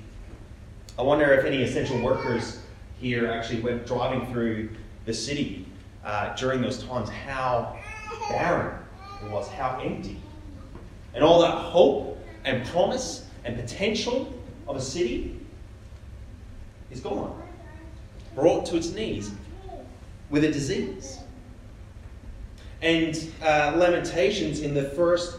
I 0.97 1.03
wonder 1.03 1.33
if 1.35 1.45
any 1.45 1.63
essential 1.63 2.01
workers 2.01 2.61
here 3.01 3.29
actually 3.29 3.61
went 3.61 3.85
driving 3.85 4.33
through 4.33 4.71
the 5.07 5.13
city 5.13 5.67
uh, 6.05 6.35
during 6.37 6.63
those 6.63 6.83
times, 6.85 7.09
how 7.09 7.77
barren 8.29 8.79
it 9.25 9.31
was, 9.31 9.49
how 9.49 9.81
empty. 9.83 10.21
And 11.15 11.25
all 11.25 11.41
that 11.41 11.51
hope 11.51 12.25
and 12.45 12.65
promise 12.69 13.27
and 13.45 13.57
potential 13.57 14.33
of 14.69 14.77
a 14.77 14.81
city 14.81 15.41
is 16.93 17.01
gone, 17.01 17.43
brought 18.37 18.67
to 18.67 18.77
its 18.77 18.93
knees 18.93 19.33
with 20.31 20.45
a 20.45 20.53
disease. 20.53 21.19
And 22.85 23.33
uh, 23.43 23.73
Lamentations 23.77 24.61
in 24.61 24.75
the 24.75 24.85
first, 24.91 25.39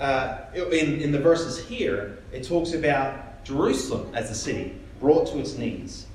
uh, 0.00 0.40
in, 0.54 1.00
in 1.00 1.12
the 1.12 1.18
verses 1.18 1.58
here, 1.58 2.18
it 2.30 2.46
talks 2.46 2.74
about 2.74 3.42
Jerusalem 3.42 4.14
as 4.14 4.30
a 4.30 4.34
city 4.34 4.78
brought 5.00 5.26
to 5.28 5.38
its 5.38 5.56
knees. 5.56 6.06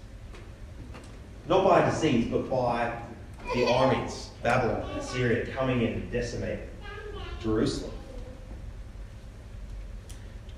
Not 1.48 1.68
by 1.68 1.90
disease, 1.90 2.28
but 2.30 2.48
by 2.52 2.96
the 3.56 3.68
armies, 3.68 4.30
Babylon, 4.44 4.88
Assyria, 4.92 5.48
coming 5.48 5.82
in 5.82 5.94
and 5.94 6.12
decimating 6.12 6.68
Jerusalem. 7.42 7.94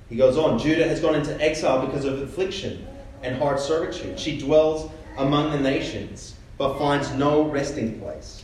He 0.10 0.18
goes 0.18 0.38
on 0.38 0.60
Judah 0.60 0.90
has 0.90 1.00
gone 1.00 1.16
into 1.16 1.42
exile 1.42 1.86
because 1.86 2.04
of 2.04 2.22
affliction 2.22 2.86
and 3.24 3.38
hard 3.38 3.62
servitude. 3.62 4.20
She 4.20 4.38
dwells 4.38 4.92
among 5.18 5.52
the 5.52 5.60
nations, 5.60 6.36
but 6.58 6.78
finds 6.78 7.14
no 7.14 7.44
resting 7.44 7.98
place. 8.02 8.41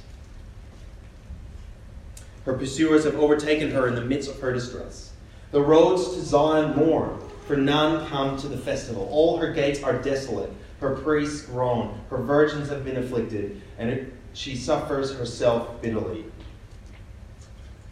Her 2.48 2.54
pursuers 2.54 3.04
have 3.04 3.20
overtaken 3.20 3.72
her 3.72 3.90
in 3.90 3.96
the 3.96 4.06
midst 4.06 4.30
of 4.30 4.40
her 4.40 4.54
distress. 4.54 5.12
The 5.52 5.62
roads 5.62 6.14
to 6.14 6.22
Zion 6.22 6.78
mourn, 6.78 7.20
for 7.46 7.58
none 7.58 8.08
come 8.08 8.38
to 8.38 8.48
the 8.48 8.58
festival. 8.58 9.06
All 9.12 9.36
her 9.36 9.52
gates 9.52 9.84
are 9.84 10.02
desolate, 10.02 10.50
her 10.80 10.96
priests 10.96 11.42
groan, 11.42 12.00
her 12.10 12.20
virgins 12.20 12.70
have 12.70 12.86
been 12.86 12.96
afflicted, 12.96 13.62
and 13.78 14.14
she 14.32 14.56
suffers 14.56 15.14
herself 15.14 15.82
bitterly. 15.82 16.24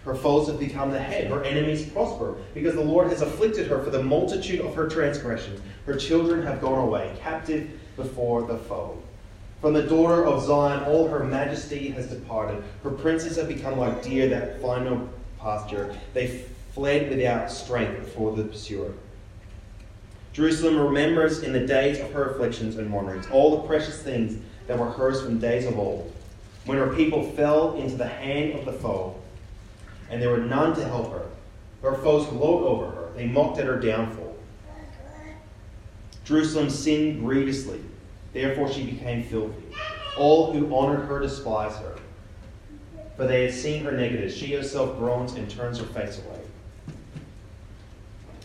Her 0.05 0.15
foes 0.15 0.47
have 0.47 0.57
become 0.57 0.89
the 0.89 1.01
head, 1.01 1.29
her 1.29 1.43
enemies 1.43 1.89
prosper, 1.89 2.35
because 2.53 2.75
the 2.75 2.81
Lord 2.81 3.09
has 3.09 3.21
afflicted 3.21 3.67
her 3.67 3.83
for 3.83 3.89
the 3.89 4.03
multitude 4.03 4.61
of 4.61 4.73
her 4.75 4.87
transgressions. 4.87 5.59
Her 5.85 5.97
children 5.97 6.43
have 6.43 6.61
gone 6.61 6.79
away, 6.79 7.13
captive 7.19 7.71
before 7.97 8.43
the 8.43 8.57
foe. 8.57 9.03
From 9.65 9.73
the 9.73 9.81
daughter 9.81 10.23
of 10.23 10.43
Zion, 10.43 10.83
all 10.83 11.07
her 11.07 11.23
majesty 11.23 11.89
has 11.89 12.05
departed. 12.05 12.63
Her 12.83 12.91
princes 12.91 13.35
have 13.37 13.47
become 13.47 13.79
like 13.79 14.03
deer 14.03 14.27
that 14.27 14.61
find 14.61 14.85
no 14.85 15.09
pasture. 15.39 15.97
They 16.13 16.45
fled 16.75 17.09
without 17.09 17.49
strength 17.49 18.05
before 18.05 18.35
the 18.35 18.43
pursuer. 18.43 18.93
Jerusalem 20.33 20.77
remembers 20.77 21.41
in 21.41 21.51
the 21.51 21.65
days 21.65 21.99
of 21.99 22.11
her 22.11 22.29
afflictions 22.29 22.77
and 22.77 22.93
wanderings 22.93 23.25
all 23.31 23.57
the 23.59 23.67
precious 23.67 24.03
things 24.03 24.39
that 24.67 24.77
were 24.77 24.91
hers 24.91 25.23
from 25.23 25.39
days 25.39 25.65
of 25.65 25.79
old, 25.79 26.13
when 26.65 26.77
her 26.77 26.93
people 26.93 27.31
fell 27.31 27.73
into 27.73 27.95
the 27.95 28.05
hand 28.05 28.53
of 28.53 28.65
the 28.65 28.73
foe 28.73 29.15
and 30.11 30.21
there 30.21 30.29
were 30.29 30.37
none 30.37 30.75
to 30.75 30.85
help 30.85 31.11
her. 31.11 31.25
Her 31.81 31.95
foes 32.03 32.27
gloat 32.27 32.67
over 32.67 32.85
her, 32.85 33.09
they 33.15 33.25
mocked 33.25 33.57
at 33.57 33.65
her 33.65 33.79
downfall. 33.79 34.37
Jerusalem 36.23 36.69
sinned 36.69 37.19
grievously, 37.25 37.81
therefore 38.35 38.71
she 38.71 38.83
became 38.85 39.23
filthy. 39.23 39.63
All 40.17 40.51
who 40.53 40.73
honored 40.75 41.07
her 41.07 41.19
despise 41.19 41.75
her, 41.77 41.95
for 43.15 43.25
they 43.25 43.45
had 43.45 43.53
seen 43.53 43.83
her 43.83 43.91
nakedness. 43.91 44.35
She 44.35 44.53
herself 44.53 44.97
groans 44.99 45.33
and 45.33 45.49
turns 45.49 45.79
her 45.79 45.85
face 45.87 46.21
away. 46.23 46.41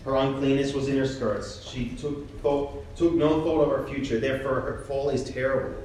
Her 0.05 0.17
uncleanness 0.17 0.73
was 0.73 0.89
in 0.89 0.97
her 0.97 1.07
skirts. 1.07 1.69
She 1.69 1.91
took, 1.91 2.41
thought, 2.41 2.97
took 2.97 3.15
no 3.15 3.43
thought 3.43 3.63
of 3.63 3.79
her 3.79 3.87
future, 3.87 4.19
therefore 4.19 4.61
her 4.61 4.85
fall 4.87 5.11
is 5.11 5.25
terrible. 5.25 5.77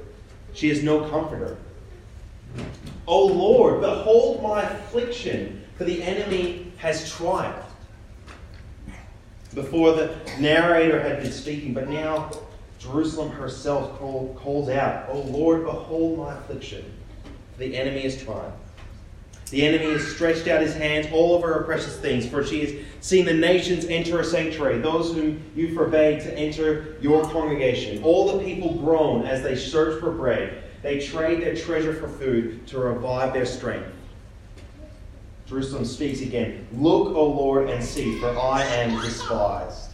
She 0.54 0.70
has 0.70 0.82
no 0.82 1.08
comforter. 1.10 1.58
O 3.06 3.26
Lord, 3.26 3.82
behold 3.82 4.42
my 4.42 4.62
affliction 4.62 5.64
for 5.76 5.84
the 5.84 6.02
enemy 6.02 6.72
has 6.78 7.10
triumphed. 7.10 7.70
Before 9.54 9.92
the 9.92 10.16
narrator 10.38 11.00
had 11.00 11.22
been 11.22 11.32
speaking, 11.32 11.74
but 11.74 11.88
now 11.88 12.30
Jerusalem 12.78 13.30
herself 13.30 13.98
call, 13.98 14.34
calls 14.38 14.68
out, 14.68 15.08
O 15.08 15.20
Lord, 15.20 15.64
behold 15.64 16.18
my 16.18 16.34
affliction, 16.34 16.84
the 17.58 17.76
enemy 17.76 18.04
is 18.04 18.22
triumphed. 18.22 18.58
The 19.50 19.64
enemy 19.64 19.92
has 19.92 20.06
stretched 20.08 20.48
out 20.48 20.60
his 20.60 20.74
hands 20.74 21.06
all 21.12 21.34
over 21.34 21.54
her 21.54 21.62
precious 21.62 21.96
things, 21.98 22.28
for 22.28 22.44
she 22.44 22.60
has 22.64 22.84
seen 23.00 23.24
the 23.24 23.32
nations 23.32 23.84
enter 23.84 24.18
her 24.18 24.24
sanctuary, 24.24 24.78
those 24.78 25.14
whom 25.14 25.40
you 25.54 25.72
forbade 25.74 26.20
to 26.22 26.36
enter 26.36 26.96
your 27.00 27.22
congregation. 27.30 28.02
All 28.02 28.36
the 28.36 28.44
people 28.44 28.74
groan 28.74 29.24
as 29.24 29.42
they 29.42 29.54
search 29.54 30.00
for 30.00 30.10
bread. 30.10 30.64
They 30.82 30.98
trade 30.98 31.42
their 31.42 31.54
treasure 31.54 31.94
for 31.94 32.08
food 32.08 32.66
to 32.68 32.78
revive 32.78 33.32
their 33.32 33.46
strength. 33.46 33.88
Jerusalem 35.46 35.84
speaks 35.84 36.22
again 36.22 36.66
Look, 36.72 37.14
O 37.14 37.26
Lord, 37.26 37.70
and 37.70 37.82
see, 37.82 38.18
for 38.18 38.36
I 38.36 38.64
am 38.64 39.00
despised. 39.00 39.92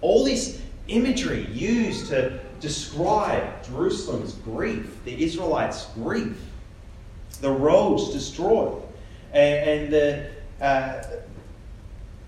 All 0.00 0.24
this 0.24 0.60
imagery 0.88 1.46
used 1.52 2.08
to 2.08 2.40
describe 2.60 3.64
Jerusalem's 3.64 4.32
grief, 4.34 4.98
the 5.04 5.22
Israelites' 5.22 5.86
grief, 5.94 6.36
the 7.40 7.50
roads 7.50 8.12
destroyed, 8.12 8.82
and, 9.32 9.68
and 9.68 9.92
the, 9.92 10.30
uh, 10.60 11.02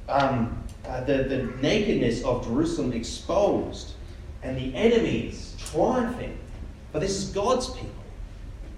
um, 0.09 0.63
uh, 0.87 1.03
the, 1.05 1.25
the 1.25 1.43
nakedness 1.61 2.23
of 2.23 2.45
Jerusalem 2.45 2.93
exposed, 2.93 3.93
and 4.43 4.57
the 4.57 4.75
enemies 4.75 5.55
triumphing. 5.59 6.39
But 6.93 7.01
this 7.01 7.17
is 7.17 7.31
God's 7.31 7.71
people. 7.71 7.89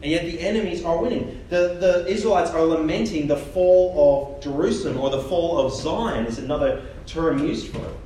And 0.02 0.10
yet 0.10 0.24
the 0.24 0.40
enemies 0.40 0.84
are 0.84 1.00
winning. 1.00 1.44
The, 1.48 1.76
the 1.78 2.06
Israelites 2.08 2.50
are 2.50 2.62
lamenting 2.62 3.28
the 3.28 3.36
fall 3.36 4.36
of 4.36 4.42
Jerusalem, 4.42 4.98
or 4.98 5.10
the 5.10 5.22
fall 5.22 5.64
of 5.64 5.72
Zion 5.72 6.26
is 6.26 6.38
another 6.38 6.82
term 7.06 7.46
used 7.46 7.68
for 7.68 7.78
it. 7.78 7.96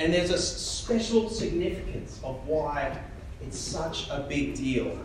And 0.00 0.14
there's 0.14 0.30
a 0.30 0.38
special 0.38 1.28
significance 1.28 2.20
of 2.22 2.46
why 2.46 2.96
it's 3.42 3.58
such 3.58 4.08
a 4.10 4.20
big 4.28 4.54
deal 4.54 4.96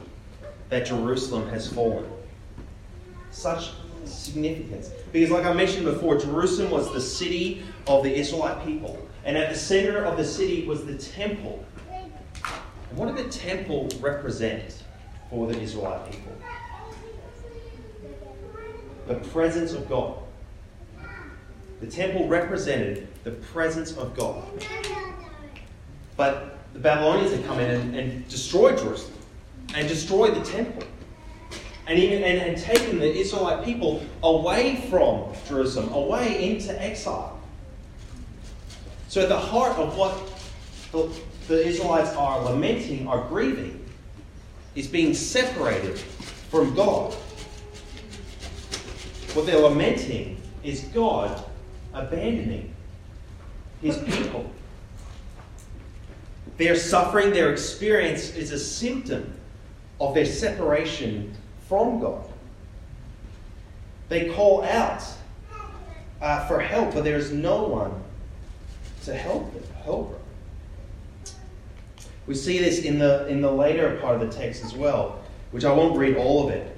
that 0.69 0.85
Jerusalem 0.85 1.49
has 1.49 1.71
fallen. 1.71 2.05
Such 3.31 3.71
significance. 4.05 4.91
Because, 5.11 5.31
like 5.31 5.45
I 5.45 5.53
mentioned 5.53 5.85
before, 5.85 6.17
Jerusalem 6.17 6.71
was 6.71 6.91
the 6.93 7.01
city 7.01 7.63
of 7.87 8.03
the 8.03 8.13
Israelite 8.13 8.63
people. 8.65 9.07
And 9.25 9.37
at 9.37 9.51
the 9.51 9.57
center 9.57 10.03
of 10.03 10.17
the 10.17 10.25
city 10.25 10.65
was 10.65 10.85
the 10.85 10.97
temple. 10.97 11.65
And 11.93 12.97
what 12.97 13.15
did 13.15 13.25
the 13.25 13.29
temple 13.29 13.89
represent 13.99 14.83
for 15.29 15.47
the 15.47 15.59
Israelite 15.59 16.11
people? 16.11 16.33
The 19.07 19.15
presence 19.29 19.73
of 19.73 19.89
God. 19.89 20.17
The 21.81 21.87
temple 21.87 22.27
represented 22.27 23.07
the 23.23 23.31
presence 23.31 23.95
of 23.97 24.15
God. 24.15 24.43
But 26.17 26.57
the 26.73 26.79
Babylonians 26.79 27.31
had 27.31 27.45
come 27.45 27.59
in 27.59 27.69
and, 27.69 27.95
and 27.95 28.27
destroyed 28.27 28.77
Jerusalem 28.77 29.13
and 29.75 29.87
destroyed 29.87 30.35
the 30.35 30.41
temple. 30.41 30.83
And 31.87 31.99
even 31.99 32.23
and, 32.23 32.39
and 32.39 32.57
taken 32.57 32.99
the 32.99 33.13
Israelite 33.13 33.65
people 33.65 34.05
away 34.21 34.87
from 34.89 35.33
Jerusalem, 35.47 35.91
away 35.93 36.49
into 36.49 36.81
exile. 36.81 37.39
So, 39.09 39.21
at 39.21 39.29
the 39.29 39.37
heart 39.37 39.77
of 39.77 39.97
what 39.97 40.17
the, 40.91 41.09
the 41.47 41.65
Israelites 41.65 42.11
are 42.15 42.41
lamenting, 42.41 43.07
are 43.07 43.27
grieving, 43.27 43.83
is 44.75 44.87
being 44.87 45.13
separated 45.13 45.99
from 45.99 46.73
God. 46.73 47.13
What 49.33 49.45
they're 49.45 49.59
lamenting 49.59 50.41
is 50.63 50.81
God 50.93 51.43
abandoning 51.93 52.72
his 53.83 53.97
people. 53.97 54.49
Their 56.57 56.75
suffering, 56.75 57.31
their 57.31 57.51
experience 57.51 58.35
is 58.35 58.51
a 58.51 58.59
symptom 58.59 59.33
of 59.99 60.15
their 60.15 60.25
separation 60.25 61.35
from 61.67 61.99
God. 61.99 62.23
They 64.09 64.29
call 64.29 64.63
out 64.63 65.03
uh, 66.21 66.47
for 66.47 66.59
help, 66.59 66.93
but 66.93 67.03
there's 67.03 67.31
no 67.31 67.63
one 67.63 67.91
to 69.03 69.13
help 69.13 69.53
them, 69.53 69.63
help 69.83 70.11
her. 70.11 71.33
We 72.25 72.35
see 72.35 72.59
this 72.59 72.83
in 72.83 72.99
the, 72.99 73.27
in 73.27 73.41
the 73.41 73.51
later 73.51 73.97
part 73.97 74.21
of 74.21 74.21
the 74.21 74.35
text 74.35 74.63
as 74.63 74.73
well. 74.73 75.19
which 75.51 75.65
I 75.65 75.71
won't 75.71 75.95
read 75.95 76.17
all 76.17 76.47
of 76.47 76.53
it. 76.53 76.75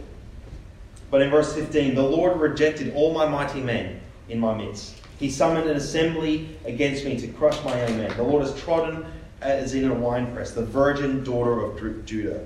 But 1.09 1.21
in 1.21 1.29
verse 1.29 1.53
15, 1.53 1.95
the 1.95 2.03
Lord 2.03 2.39
rejected 2.41 2.93
all 2.93 3.13
my 3.13 3.25
mighty 3.25 3.61
men 3.61 4.01
in 4.27 4.37
my 4.37 4.53
midst. 4.53 5.01
He 5.19 5.29
summoned 5.29 5.69
an 5.69 5.77
assembly 5.77 6.57
against 6.65 7.05
me 7.05 7.17
to 7.19 7.27
crush 7.27 7.63
my 7.63 7.79
young 7.79 7.97
men. 7.97 8.15
The 8.17 8.23
Lord 8.23 8.45
has 8.45 8.59
trodden 8.59 9.05
uh, 9.41 9.45
as 9.45 9.73
in 9.73 9.89
a 9.89 9.93
winepress, 9.93 10.51
the 10.51 10.65
virgin 10.65 11.23
daughter 11.23 11.61
of 11.61 12.05
Judah. 12.05 12.45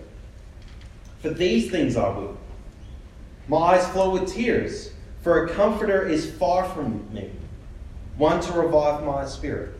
For 1.22 1.30
these 1.30 1.70
things 1.72 1.96
I 1.98 2.10
will. 2.10 2.38
My 3.48 3.58
eyes 3.58 3.88
flow 3.88 4.12
with 4.12 4.32
tears, 4.32 4.92
for 5.22 5.46
a 5.46 5.50
comforter 5.50 6.08
is 6.08 6.32
far 6.32 6.64
from 6.70 7.12
me, 7.14 7.32
one 8.18 8.42
to 8.42 8.54
revive 8.54 9.04
my 9.04 9.26
spirit. 9.26 9.72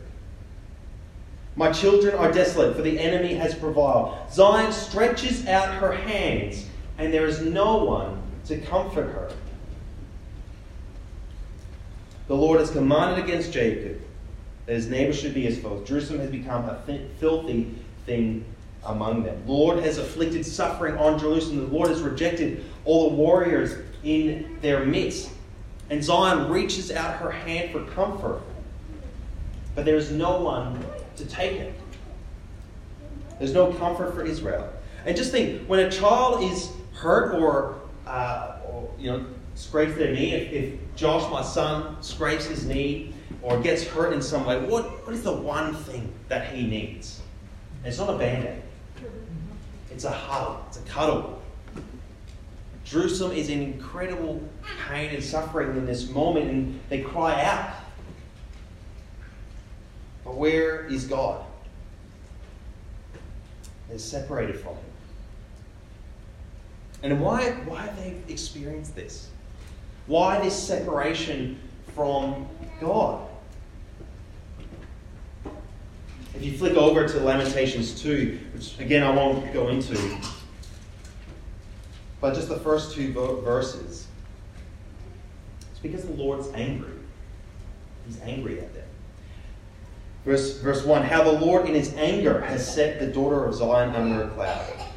My 1.56 1.70
children 1.70 2.14
are 2.14 2.32
desolate, 2.32 2.74
for 2.74 2.82
the 2.82 2.98
enemy 2.98 3.34
has 3.34 3.54
prevailed. 3.54 4.16
Zion 4.32 4.72
stretches 4.72 5.46
out 5.46 5.74
her 5.74 5.92
hands, 5.92 6.66
and 6.98 7.12
there 7.12 7.26
is 7.26 7.40
no 7.42 7.84
one 7.84 8.22
to 8.46 8.58
comfort 8.58 9.12
her. 9.12 9.32
The 12.30 12.36
Lord 12.36 12.60
has 12.60 12.70
commanded 12.70 13.24
against 13.24 13.52
Jacob 13.52 14.00
that 14.66 14.74
his 14.74 14.86
neighbor 14.86 15.12
should 15.12 15.34
be 15.34 15.42
his 15.42 15.58
foes. 15.58 15.84
Jerusalem 15.88 16.20
has 16.20 16.30
become 16.30 16.64
a 16.64 16.80
th- 16.86 17.00
filthy 17.18 17.74
thing 18.06 18.44
among 18.84 19.24
them. 19.24 19.42
The 19.46 19.52
Lord 19.52 19.82
has 19.82 19.98
afflicted 19.98 20.46
suffering 20.46 20.96
on 20.96 21.18
Jerusalem. 21.18 21.68
The 21.68 21.74
Lord 21.76 21.88
has 21.88 22.00
rejected 22.02 22.64
all 22.84 23.10
the 23.10 23.16
warriors 23.16 23.74
in 24.04 24.58
their 24.62 24.86
midst. 24.86 25.32
And 25.90 26.04
Zion 26.04 26.48
reaches 26.48 26.92
out 26.92 27.16
her 27.16 27.32
hand 27.32 27.72
for 27.72 27.82
comfort, 27.94 28.42
but 29.74 29.84
there 29.84 29.96
is 29.96 30.12
no 30.12 30.40
one 30.40 30.84
to 31.16 31.26
take 31.26 31.54
it. 31.54 31.74
There's 33.40 33.54
no 33.54 33.72
comfort 33.72 34.14
for 34.14 34.24
Israel. 34.24 34.72
And 35.04 35.16
just 35.16 35.32
think, 35.32 35.66
when 35.66 35.80
a 35.80 35.90
child 35.90 36.44
is 36.44 36.70
hurt 36.92 37.34
or, 37.34 37.80
uh, 38.06 38.58
or 38.68 38.88
you 39.00 39.10
know, 39.10 39.26
scrapes 39.60 39.94
their 39.94 40.12
knee, 40.12 40.32
if, 40.32 40.52
if 40.52 40.96
Josh, 40.96 41.30
my 41.30 41.42
son, 41.42 42.02
scrapes 42.02 42.46
his 42.46 42.66
knee 42.66 43.12
or 43.42 43.60
gets 43.60 43.86
hurt 43.86 44.14
in 44.14 44.22
some 44.22 44.46
way, 44.46 44.58
what, 44.58 45.06
what 45.06 45.14
is 45.14 45.22
the 45.22 45.32
one 45.32 45.74
thing 45.74 46.12
that 46.28 46.52
he 46.52 46.66
needs? 46.66 47.20
And 47.78 47.88
it's 47.88 47.98
not 47.98 48.08
a 48.08 48.16
band 48.16 48.48
aid, 48.48 48.62
it's 49.90 50.04
a 50.04 50.10
hug, 50.10 50.62
it's 50.68 50.78
a 50.78 50.82
cuddle. 50.82 51.42
Jerusalem 52.84 53.32
is 53.32 53.50
in 53.50 53.62
incredible 53.62 54.42
pain 54.88 55.14
and 55.14 55.22
suffering 55.22 55.76
in 55.76 55.84
this 55.84 56.08
moment, 56.08 56.50
and 56.50 56.80
they 56.88 57.02
cry 57.02 57.44
out. 57.44 57.74
But 60.24 60.36
where 60.36 60.86
is 60.86 61.04
God? 61.04 61.44
They're 63.88 63.98
separated 63.98 64.58
from 64.58 64.72
Him. 64.72 64.84
And 67.02 67.20
why, 67.20 67.50
why 67.66 67.82
have 67.82 67.96
they 67.96 68.16
experienced 68.28 68.96
this? 68.96 69.28
Why 70.10 70.40
this 70.40 70.60
separation 70.60 71.56
from 71.94 72.48
God? 72.80 73.28
If 76.34 76.42
you 76.42 76.58
flick 76.58 76.74
over 76.74 77.06
to 77.06 77.20
Lamentations 77.20 78.02
2, 78.02 78.40
which 78.52 78.76
again 78.80 79.04
I 79.04 79.10
won't 79.10 79.52
go 79.52 79.68
into, 79.68 79.96
but 82.20 82.34
just 82.34 82.48
the 82.48 82.58
first 82.58 82.92
two 82.92 83.12
verses, 83.12 84.08
it's 85.70 85.78
because 85.80 86.02
the 86.02 86.14
Lord's 86.14 86.48
angry. 86.54 86.90
He's 88.04 88.20
angry 88.22 88.58
at 88.58 88.74
them. 88.74 88.88
Verse, 90.24 90.58
verse 90.58 90.84
1 90.84 91.04
How 91.04 91.22
the 91.22 91.38
Lord 91.38 91.68
in 91.68 91.76
his 91.76 91.94
anger 91.94 92.40
has 92.40 92.74
set 92.74 92.98
the 92.98 93.06
daughter 93.06 93.44
of 93.44 93.54
Zion 93.54 93.94
under 93.94 94.24
a 94.24 94.30
cloud. 94.30 94.89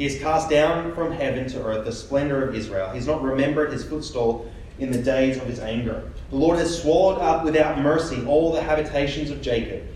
He 0.00 0.08
has 0.08 0.18
cast 0.18 0.48
down 0.48 0.94
from 0.94 1.12
heaven 1.12 1.46
to 1.48 1.62
earth 1.62 1.84
the 1.84 1.92
splendor 1.92 2.48
of 2.48 2.54
Israel. 2.54 2.88
He 2.88 2.96
has 2.96 3.06
not 3.06 3.22
remembered 3.22 3.70
his 3.70 3.84
footstool 3.84 4.50
in 4.78 4.90
the 4.90 5.02
days 5.02 5.36
of 5.36 5.42
his 5.42 5.58
anger. 5.58 6.10
The 6.30 6.36
Lord 6.36 6.58
has 6.58 6.80
swallowed 6.80 7.18
up 7.18 7.44
without 7.44 7.78
mercy 7.78 8.24
all 8.24 8.50
the 8.50 8.62
habitations 8.62 9.30
of 9.30 9.42
Jacob. 9.42 9.86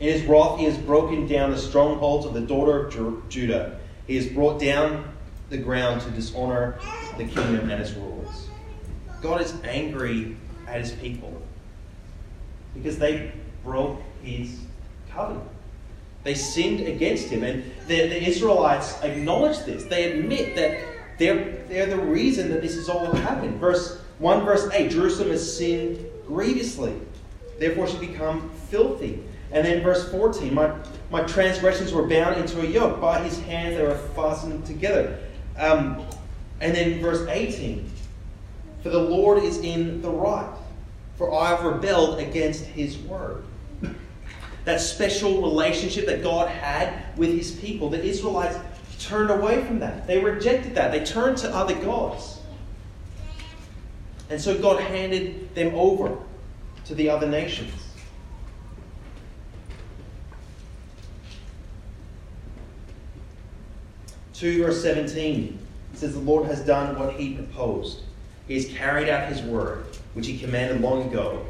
In 0.00 0.12
his 0.12 0.24
wrath, 0.24 0.58
he 0.58 0.64
has 0.64 0.76
broken 0.76 1.28
down 1.28 1.52
the 1.52 1.56
strongholds 1.56 2.26
of 2.26 2.34
the 2.34 2.40
daughter 2.40 2.88
of 2.88 3.28
Judah. 3.28 3.78
He 4.08 4.16
has 4.16 4.26
brought 4.26 4.60
down 4.60 5.08
the 5.48 5.58
ground 5.58 6.00
to 6.00 6.10
dishonor 6.10 6.80
the 7.18 7.26
kingdom 7.26 7.70
and 7.70 7.80
its 7.80 7.92
rulers. 7.92 8.48
God 9.20 9.40
is 9.40 9.54
angry 9.62 10.36
at 10.66 10.80
his 10.80 10.90
people 10.90 11.40
because 12.74 12.98
they 12.98 13.30
broke 13.62 14.02
his 14.20 14.58
covenant. 15.12 15.48
They 16.24 16.34
sinned 16.34 16.86
against 16.86 17.28
him. 17.28 17.42
And 17.42 17.64
the, 17.86 18.08
the 18.08 18.22
Israelites 18.22 19.00
acknowledge 19.02 19.58
this. 19.60 19.84
They 19.84 20.12
admit 20.12 20.54
that 20.56 20.78
they're, 21.18 21.64
they're 21.68 21.86
the 21.86 21.98
reason 21.98 22.50
that 22.50 22.62
this 22.62 22.74
has 22.74 22.88
all 22.88 23.12
happened. 23.12 23.58
Verse 23.58 24.00
1 24.18 24.44
verse 24.44 24.68
8 24.72 24.90
Jerusalem 24.90 25.30
has 25.30 25.56
sinned 25.56 25.98
grievously, 26.26 26.94
therefore 27.58 27.88
she 27.88 27.98
become 27.98 28.50
filthy. 28.70 29.22
And 29.50 29.66
then 29.66 29.82
verse 29.82 30.08
14, 30.10 30.54
my, 30.54 30.72
my 31.10 31.22
transgressions 31.24 31.92
were 31.92 32.08
bound 32.08 32.40
into 32.40 32.60
a 32.60 32.64
yoke. 32.64 33.00
By 33.00 33.22
his 33.22 33.38
hands 33.40 33.76
they 33.76 33.82
were 33.82 33.98
fastened 34.14 34.64
together. 34.64 35.18
Um, 35.58 36.06
and 36.60 36.74
then 36.74 37.00
verse 37.00 37.28
18, 37.28 37.90
for 38.82 38.88
the 38.88 38.98
Lord 38.98 39.42
is 39.42 39.58
in 39.58 40.00
the 40.00 40.08
right, 40.08 40.48
for 41.16 41.34
I 41.34 41.50
have 41.50 41.64
rebelled 41.64 42.18
against 42.18 42.64
his 42.64 42.96
word. 42.98 43.44
That 44.64 44.80
special 44.80 45.42
relationship 45.42 46.06
that 46.06 46.22
God 46.22 46.48
had 46.48 47.16
with 47.16 47.30
his 47.30 47.52
people, 47.52 47.90
the 47.90 48.02
Israelites 48.02 48.56
turned 48.98 49.30
away 49.30 49.64
from 49.64 49.80
that. 49.80 50.06
They 50.06 50.18
rejected 50.18 50.74
that. 50.76 50.92
They 50.92 51.04
turned 51.04 51.36
to 51.38 51.54
other 51.54 51.74
gods. 51.74 52.38
And 54.30 54.40
so 54.40 54.56
God 54.58 54.80
handed 54.80 55.54
them 55.54 55.74
over 55.74 56.16
to 56.86 56.94
the 56.94 57.10
other 57.10 57.28
nations. 57.28 57.72
2 64.42 64.64
verse 64.64 64.82
17 64.82 65.56
says, 65.94 66.14
The 66.14 66.18
Lord 66.18 66.46
has 66.46 66.60
done 66.66 66.98
what 66.98 67.14
he 67.14 67.34
proposed. 67.34 68.00
He 68.48 68.54
has 68.54 68.66
carried 68.66 69.08
out 69.08 69.28
his 69.28 69.40
word, 69.40 69.84
which 70.14 70.26
he 70.26 70.36
commanded 70.36 70.80
long 70.80 71.08
ago. 71.08 71.46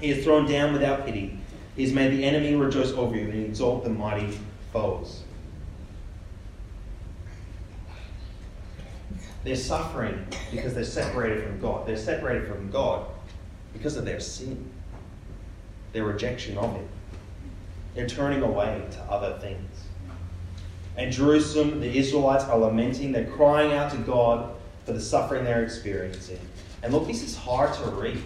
He 0.00 0.10
has 0.10 0.22
thrown 0.22 0.48
down 0.48 0.72
without 0.72 1.04
pity. 1.04 1.36
He 1.78 1.84
has 1.84 1.94
made 1.94 2.12
the 2.12 2.24
enemy 2.24 2.54
rejoice 2.54 2.92
over 2.92 3.16
you 3.16 3.22
and 3.22 3.46
exalt 3.46 3.84
the 3.84 3.90
mighty 3.90 4.38
foes. 4.70 5.22
They're 9.44 9.56
suffering 9.56 10.26
because 10.50 10.74
they're 10.74 10.84
separated 10.84 11.42
from 11.42 11.58
God. 11.58 11.86
They're 11.86 11.96
separated 11.96 12.46
from 12.46 12.70
God 12.70 13.06
because 13.72 13.96
of 13.96 14.04
their 14.04 14.20
sin, 14.20 14.70
their 15.94 16.04
rejection 16.04 16.58
of 16.58 16.74
Him. 16.74 16.86
They're 17.94 18.06
turning 18.06 18.42
away 18.42 18.84
to 18.90 19.00
other 19.04 19.38
things 19.38 19.88
and 20.98 21.12
Jerusalem, 21.12 21.78
the 21.78 21.96
Israelites 21.96 22.44
are 22.44 22.58
lamenting. 22.58 23.12
They're 23.12 23.30
crying 23.30 23.72
out 23.72 23.92
to 23.92 23.98
God 23.98 24.52
for 24.84 24.92
the 24.92 25.00
suffering 25.00 25.44
they're 25.44 25.62
experiencing. 25.62 26.40
And 26.82 26.92
look, 26.92 27.06
this 27.06 27.22
is 27.22 27.36
hard 27.36 27.72
to 27.74 27.84
read, 27.90 28.20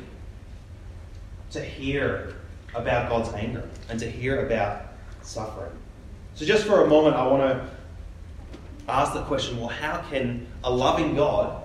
to 1.51 1.63
hear 1.63 2.35
about 2.75 3.09
God's 3.09 3.33
anger 3.35 3.69
and 3.89 3.99
to 4.01 4.11
hear 4.11 4.47
about 4.47 4.83
suffering. 5.23 5.73
So, 6.35 6.45
just 6.45 6.65
for 6.65 6.85
a 6.85 6.89
moment, 6.89 7.17
I 7.17 7.27
want 7.27 7.43
to 7.43 7.69
ask 8.89 9.13
the 9.13 9.23
question 9.23 9.59
well, 9.59 9.69
how 9.69 10.03
can 10.11 10.47
a 10.65 10.71
loving 10.71 11.15
God 11.15 11.63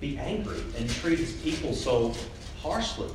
be 0.00 0.18
angry 0.18 0.60
and 0.78 0.88
treat 0.88 1.18
his 1.18 1.32
people 1.32 1.72
so 1.72 2.14
harshly? 2.62 3.10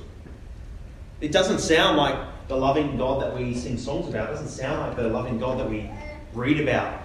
It 1.22 1.32
doesn't 1.32 1.60
sound 1.60 1.98
like 1.98 2.18
the 2.48 2.56
loving 2.56 2.98
God 2.98 3.22
that 3.22 3.38
we 3.38 3.54
sing 3.54 3.78
songs 3.78 4.08
about. 4.08 4.30
It 4.30 4.34
doesn't 4.34 4.50
sound 4.50 4.88
like 4.88 4.96
the 4.96 5.10
loving 5.10 5.38
God 5.38 5.60
that 5.60 5.70
we 5.70 5.89
read 6.34 6.60
about 6.60 7.04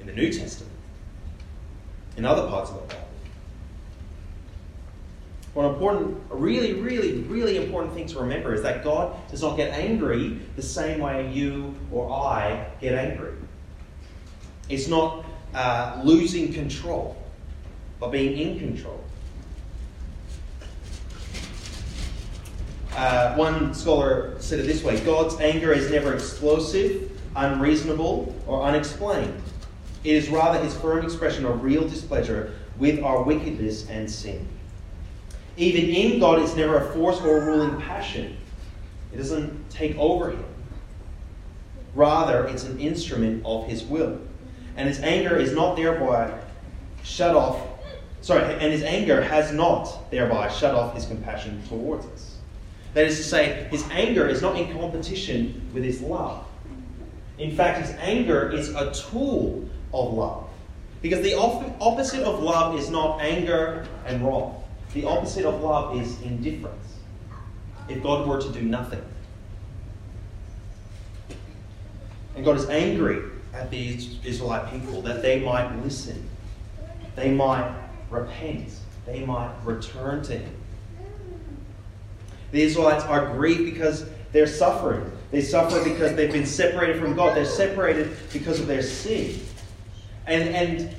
in 0.00 0.06
the 0.06 0.12
New 0.12 0.32
Testament, 0.32 0.72
in 2.16 2.24
other 2.24 2.48
parts 2.48 2.70
of 2.70 2.76
the 2.76 2.94
Bible. 2.94 3.05
One 5.56 5.72
important, 5.72 6.18
really, 6.28 6.74
really, 6.74 7.22
really 7.22 7.56
important 7.56 7.94
thing 7.94 8.06
to 8.08 8.18
remember 8.18 8.52
is 8.52 8.60
that 8.60 8.84
God 8.84 9.16
does 9.30 9.40
not 9.40 9.56
get 9.56 9.72
angry 9.72 10.38
the 10.54 10.60
same 10.60 11.00
way 11.00 11.32
you 11.32 11.74
or 11.90 12.12
I 12.12 12.68
get 12.78 12.92
angry. 12.92 13.32
It's 14.68 14.86
not 14.86 15.24
uh, 15.54 16.02
losing 16.04 16.52
control, 16.52 17.16
but 17.98 18.10
being 18.10 18.36
in 18.36 18.58
control. 18.58 19.02
Uh, 22.94 23.34
one 23.36 23.72
scholar 23.72 24.36
said 24.38 24.60
it 24.60 24.64
this 24.64 24.84
way 24.84 25.00
God's 25.06 25.40
anger 25.40 25.72
is 25.72 25.90
never 25.90 26.12
explosive, 26.12 27.18
unreasonable, 27.34 28.36
or 28.46 28.62
unexplained. 28.62 29.40
It 30.04 30.16
is 30.16 30.28
rather 30.28 30.62
his 30.62 30.76
firm 30.76 31.02
expression 31.02 31.46
of 31.46 31.64
real 31.64 31.88
displeasure 31.88 32.52
with 32.76 33.02
our 33.02 33.22
wickedness 33.22 33.88
and 33.88 34.10
sin. 34.10 34.46
Even 35.56 35.84
in 35.84 36.20
God, 36.20 36.38
it's 36.40 36.54
never 36.54 36.76
a 36.76 36.92
force 36.92 37.20
or 37.20 37.38
a 37.38 37.44
ruling 37.44 37.80
passion. 37.80 38.36
It 39.12 39.16
doesn't 39.16 39.70
take 39.70 39.96
over 39.96 40.30
him. 40.30 40.44
Rather, 41.94 42.46
it's 42.46 42.64
an 42.64 42.78
instrument 42.78 43.42
of 43.44 43.66
his 43.66 43.82
will. 43.84 44.20
and 44.76 44.86
his 44.86 45.00
anger 45.00 45.36
is 45.36 45.52
not 45.52 45.74
thereby 45.74 46.30
shut 47.02 47.34
off. 47.34 47.66
Sorry, 48.20 48.42
and 48.42 48.70
his 48.72 48.82
anger 48.82 49.22
has 49.22 49.52
not 49.52 50.10
thereby 50.10 50.48
shut 50.48 50.74
off 50.74 50.94
his 50.94 51.06
compassion 51.06 51.62
towards 51.68 52.04
us. 52.06 52.36
That 52.92 53.06
is 53.06 53.16
to 53.16 53.22
say, 53.24 53.68
his 53.70 53.88
anger 53.90 54.28
is 54.28 54.42
not 54.42 54.56
in 54.56 54.70
competition 54.78 55.62
with 55.72 55.84
his 55.84 56.02
love. 56.02 56.44
In 57.38 57.54
fact, 57.56 57.86
his 57.86 57.96
anger 57.98 58.50
is 58.50 58.74
a 58.74 58.92
tool 58.92 59.66
of 59.94 60.12
love. 60.12 60.48
Because 61.00 61.22
the 61.22 61.34
opposite 61.80 62.24
of 62.24 62.42
love 62.42 62.78
is 62.78 62.90
not 62.90 63.20
anger 63.20 63.86
and 64.04 64.26
wrath. 64.26 64.54
The 64.94 65.04
opposite 65.04 65.44
of 65.44 65.60
love 65.62 66.00
is 66.00 66.20
indifference. 66.22 66.94
If 67.88 68.02
God 68.02 68.26
were 68.26 68.40
to 68.40 68.50
do 68.50 68.62
nothing. 68.62 69.02
And 72.34 72.44
God 72.44 72.56
is 72.56 72.68
angry 72.68 73.22
at 73.54 73.70
the 73.70 73.98
Israelite 74.24 74.70
people 74.70 75.00
that 75.02 75.22
they 75.22 75.40
might 75.40 75.74
listen, 75.82 76.28
they 77.14 77.30
might 77.30 77.74
repent, 78.10 78.72
they 79.06 79.24
might 79.24 79.52
return 79.64 80.22
to 80.24 80.38
Him. 80.38 80.54
The 82.52 82.62
Israelites 82.62 83.04
are 83.04 83.34
grieved 83.34 83.64
because 83.64 84.08
they're 84.32 84.46
suffering. 84.46 85.10
They 85.30 85.40
suffer 85.40 85.82
because 85.82 86.14
they've 86.14 86.32
been 86.32 86.46
separated 86.46 87.00
from 87.00 87.16
God. 87.16 87.36
They're 87.36 87.44
separated 87.44 88.16
because 88.32 88.60
of 88.60 88.66
their 88.66 88.82
sin. 88.82 89.40
And, 90.26 90.48
and, 90.50 90.94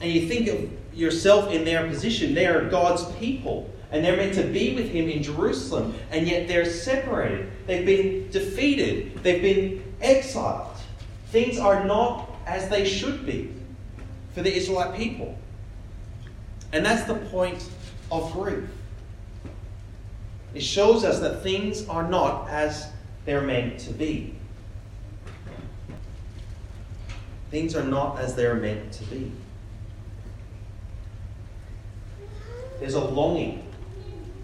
and 0.00 0.12
you 0.12 0.28
think 0.28 0.48
of 0.48 0.70
yourself 0.94 1.50
in 1.52 1.64
their 1.64 1.86
position. 1.88 2.34
They 2.34 2.46
are 2.46 2.68
God's 2.68 3.04
people. 3.16 3.70
And 3.90 4.04
they're 4.04 4.16
meant 4.16 4.34
to 4.34 4.44
be 4.44 4.74
with 4.74 4.88
Him 4.90 5.08
in 5.08 5.22
Jerusalem. 5.22 5.94
And 6.10 6.26
yet 6.26 6.48
they're 6.48 6.64
separated. 6.64 7.50
They've 7.66 7.84
been 7.84 8.30
defeated. 8.30 9.22
They've 9.22 9.42
been 9.42 9.94
exiled. 10.00 10.76
Things 11.28 11.58
are 11.58 11.84
not 11.84 12.30
as 12.46 12.68
they 12.68 12.84
should 12.84 13.24
be 13.26 13.52
for 14.34 14.42
the 14.42 14.54
Israelite 14.54 14.96
people. 14.96 15.38
And 16.72 16.84
that's 16.84 17.04
the 17.04 17.14
point 17.14 17.68
of 18.10 18.32
grief. 18.32 18.64
It 20.54 20.62
shows 20.62 21.04
us 21.04 21.20
that 21.20 21.42
things 21.42 21.88
are 21.88 22.08
not 22.08 22.48
as 22.48 22.90
they're 23.24 23.42
meant 23.42 23.78
to 23.80 23.92
be. 23.92 24.34
Things 27.50 27.76
are 27.76 27.84
not 27.84 28.18
as 28.18 28.34
they're 28.34 28.54
meant 28.54 28.92
to 28.92 29.04
be. 29.04 29.30
There's 32.82 32.94
a 32.94 33.00
longing 33.04 33.64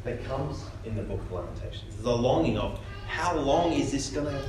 that 0.05 0.25
comes 0.25 0.63
in 0.85 0.95
the 0.95 1.03
book 1.03 1.19
of 1.19 1.33
Lamentations. 1.33 1.93
There's 1.97 2.07
a 2.07 2.11
longing 2.13 2.57
of 2.57 2.79
how 3.09 3.35
long 3.37 3.73
is 3.73 3.91
this 3.91 4.11
going 4.11 4.27
to 4.27 4.49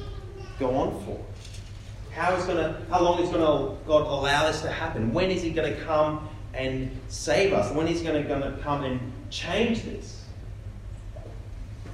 go 0.60 0.76
on 0.76 1.04
for? 1.06 1.20
How 2.12 2.36
is 2.36 2.46
gonna, 2.46 2.86
how 2.92 3.02
long 3.02 3.20
is 3.20 3.30
going 3.30 3.42
to 3.42 3.84
God 3.88 4.06
allow 4.06 4.46
this 4.46 4.62
to 4.62 4.70
happen? 4.70 5.12
When 5.12 5.32
is 5.32 5.42
He 5.42 5.50
going 5.50 5.74
to 5.74 5.82
come 5.82 6.30
and 6.54 6.92
save 7.08 7.52
us? 7.52 7.74
When 7.74 7.88
is 7.88 8.02
He 8.02 8.06
going 8.06 8.24
to 8.24 8.60
come 8.62 8.84
and 8.84 9.12
change 9.32 9.82
this? 9.82 10.24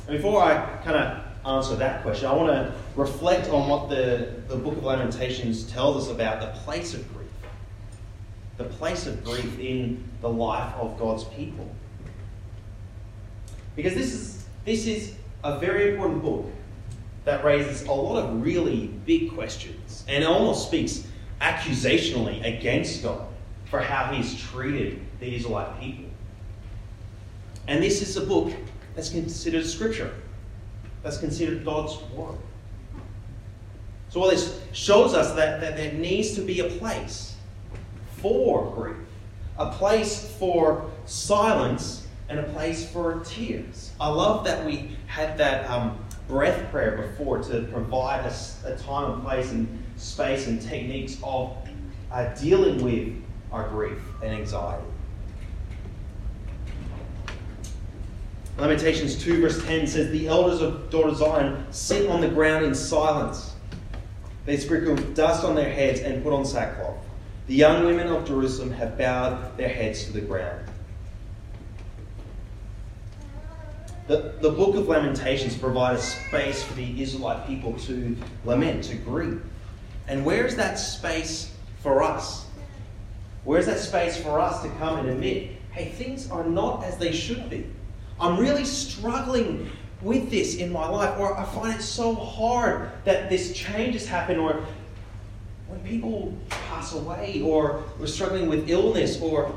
Before 0.05 0.43
I 0.43 0.65
kind 0.83 0.97
of 0.97 1.23
answer 1.45 1.77
that 1.77 2.01
question, 2.01 2.27
I 2.27 2.33
want 2.33 2.49
to 2.49 2.73
reflect 2.97 3.49
on 3.49 3.69
what 3.69 3.87
the, 3.87 4.33
the 4.49 4.57
book 4.57 4.75
of 4.75 4.83
Lamentations 4.83 5.63
tells 5.71 6.03
us 6.03 6.13
about 6.13 6.41
the 6.41 6.59
place 6.59 6.93
of 6.93 7.07
grief. 7.13 7.29
The 8.57 8.65
place 8.65 9.07
of 9.07 9.23
grief 9.23 9.57
in 9.59 10.03
the 10.19 10.29
life 10.29 10.75
of 10.75 10.99
God's 10.99 11.23
people. 11.23 11.73
Because 13.75 13.93
this 13.93 14.13
is, 14.13 14.45
this 14.63 14.87
is 14.87 15.13
a 15.43 15.59
very 15.59 15.91
important 15.91 16.21
book 16.21 16.45
that 17.25 17.43
raises 17.43 17.83
a 17.83 17.91
lot 17.91 18.23
of 18.23 18.41
really 18.41 18.87
big 19.05 19.33
questions 19.33 20.05
and 20.07 20.23
almost 20.23 20.67
speaks 20.67 21.05
accusationally 21.41 22.43
against 22.45 23.03
God 23.03 23.27
for 23.65 23.79
how 23.79 24.13
he's 24.13 24.39
treated 24.39 25.01
the 25.19 25.35
Israelite 25.35 25.79
people. 25.79 26.05
And 27.67 27.83
this 27.83 28.01
is 28.01 28.15
a 28.15 28.21
book 28.21 28.53
that's 28.95 29.09
considered 29.09 29.65
scripture, 29.65 30.13
that's 31.03 31.17
considered 31.17 31.65
God's 31.65 31.97
word. 32.13 32.37
So, 34.09 34.21
all 34.21 34.29
this 34.29 34.61
shows 34.71 35.13
us 35.13 35.35
that, 35.35 35.59
that 35.61 35.75
there 35.75 35.91
needs 35.91 36.35
to 36.35 36.41
be 36.41 36.61
a 36.61 36.69
place 36.69 37.35
for 38.17 38.71
grief, 38.73 38.97
a 39.57 39.71
place 39.71 40.33
for 40.39 40.89
silence, 41.05 42.04
and 42.29 42.39
a 42.39 42.43
place 42.43 42.89
for 42.89 43.21
tears. 43.23 43.91
I 43.99 44.09
love 44.09 44.45
that 44.45 44.65
we 44.65 44.97
had 45.07 45.37
that 45.37 45.69
um, 45.69 45.99
breath 46.27 46.71
prayer 46.71 46.97
before 46.97 47.41
to 47.43 47.63
provide 47.71 48.25
a, 48.25 48.33
a, 48.65 48.77
time 48.77 49.13
and 49.13 49.23
place 49.23 49.51
and 49.51 49.83
space 49.97 50.47
and 50.47 50.61
techniques 50.61 51.17
of 51.23 51.55
uh, 52.11 52.25
dealing 52.35 52.83
with 52.83 53.13
our 53.51 53.67
grief 53.69 53.99
and 54.23 54.33
anxiety. 54.33 54.83
Lamentations 58.57 59.21
2, 59.21 59.41
verse 59.41 59.63
10 59.65 59.85
says, 59.85 60.11
The 60.11 60.27
elders 60.27 60.61
of 60.61 60.89
daughter 60.89 61.13
Zion 61.13 61.65
sit 61.71 62.09
on 62.09 62.21
the 62.21 62.29
ground 62.29 62.65
in 62.65 62.73
silence. 62.73 63.53
They 64.45 64.57
sprinkle 64.57 64.95
dust 65.13 65.43
on 65.43 65.55
their 65.55 65.71
heads 65.71 65.99
and 65.99 66.23
put 66.23 66.31
on 66.31 66.45
sackcloth. 66.45 66.95
The 67.47 67.55
young 67.55 67.85
women 67.85 68.07
of 68.07 68.25
Jerusalem 68.25 68.71
have 68.71 68.97
bowed 68.97 69.57
their 69.57 69.69
heads 69.69 70.05
to 70.05 70.13
the 70.13 70.21
ground. 70.21 70.69
The, 74.07 74.35
the 74.39 74.51
book 74.51 74.75
of 74.75 74.87
Lamentations 74.87 75.57
provides 75.57 76.03
space 76.03 76.63
for 76.63 76.75
the 76.75 77.01
Israelite 77.01 77.47
people 77.47 77.73
to 77.79 78.15
lament, 78.43 78.83
to 78.85 78.95
grieve. 78.95 79.41
And 80.07 80.23
where's 80.23 80.55
that 80.57 80.75
space 80.75 81.51
for 81.79 82.03
us? 82.03 82.45
Where's 83.45 83.65
that 83.65 83.79
space 83.79 84.15
for 84.15 84.39
us 84.39 84.61
to 84.61 84.69
come 84.77 84.99
and 84.99 85.09
admit, 85.09 85.51
hey, 85.71 85.89
things 85.89 86.29
are 86.29 86.43
not 86.43 86.83
as 86.83 86.97
they 86.97 87.11
should 87.11 87.49
be? 87.49 87.65
I'm 88.19 88.37
really 88.37 88.65
struggling 88.65 89.71
with 90.01 90.29
this 90.29 90.57
in 90.57 90.71
my 90.71 90.87
life, 90.87 91.19
or 91.19 91.35
I 91.37 91.43
find 91.45 91.79
it 91.79 91.81
so 91.81 92.13
hard 92.13 92.91
that 93.05 93.29
this 93.29 93.53
change 93.53 93.93
has 93.93 94.05
happened, 94.05 94.39
or 94.39 94.63
when 95.67 95.79
people 95.79 96.31
pass 96.49 96.93
away, 96.93 97.41
or 97.43 97.83
we're 97.99 98.05
struggling 98.05 98.47
with 98.49 98.69
illness, 98.69 99.19
or 99.19 99.51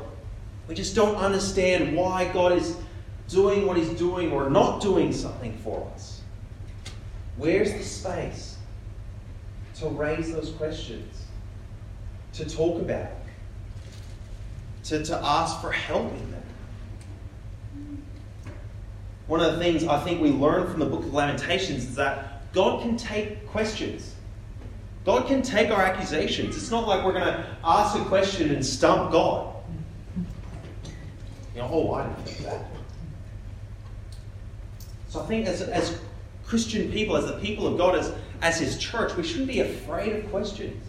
we 0.67 0.73
just 0.73 0.95
don't 0.95 1.15
understand 1.17 1.95
why 1.95 2.25
God 2.31 2.53
is 2.53 2.75
doing 3.29 3.65
what 3.65 3.77
He's 3.77 3.89
doing 3.89 4.31
or 4.31 4.49
not 4.49 4.81
doing 4.81 5.13
something 5.13 5.57
for 5.59 5.89
us. 5.93 6.21
Where's 7.37 7.71
the 7.71 7.83
space 7.83 8.57
to 9.75 9.87
raise 9.87 10.33
those 10.33 10.49
questions, 10.51 11.23
to 12.33 12.43
talk 12.43 12.81
about 12.81 13.05
it, 13.05 13.17
to, 14.85 15.05
to 15.05 15.19
ask 15.23 15.61
for 15.61 15.71
help 15.71 16.11
in 16.11 16.31
that? 16.31 16.39
One 19.27 19.39
of 19.41 19.53
the 19.53 19.59
things 19.59 19.85
I 19.85 19.99
think 20.03 20.19
we 20.19 20.31
learn 20.31 20.69
from 20.69 20.79
the 20.79 20.87
book 20.87 21.01
of 21.01 21.13
Lamentations 21.13 21.85
is 21.85 21.95
that 21.95 22.51
God 22.51 22.81
can 22.81 22.97
take 22.97 23.47
questions. 23.47 24.15
God 25.05 25.27
can 25.27 25.41
take 25.41 25.69
our 25.69 25.81
accusations. 25.81 26.57
It's 26.57 26.71
not 26.71 26.87
like 26.87 27.05
we're 27.05 27.13
going 27.13 27.25
to 27.25 27.45
ask 27.63 27.97
a 27.97 28.03
question 28.05 28.53
and 28.53 28.65
stump 28.65 29.11
God. 29.11 29.55
You 31.55 31.61
know, 31.61 31.69
oh, 31.71 31.93
I 31.93 32.07
didn't 32.07 32.25
think 32.25 32.49
that. 32.49 32.78
So 35.09 35.21
I 35.21 35.25
think 35.25 35.47
as, 35.47 35.61
as 35.61 35.99
Christian 36.45 36.91
people, 36.91 37.17
as 37.17 37.25
the 37.25 37.37
people 37.39 37.67
of 37.67 37.77
God, 37.77 37.95
as, 37.95 38.13
as 38.41 38.59
His 38.59 38.77
church, 38.77 39.15
we 39.15 39.23
shouldn't 39.23 39.47
be 39.47 39.59
afraid 39.59 40.15
of 40.15 40.29
questions. 40.31 40.81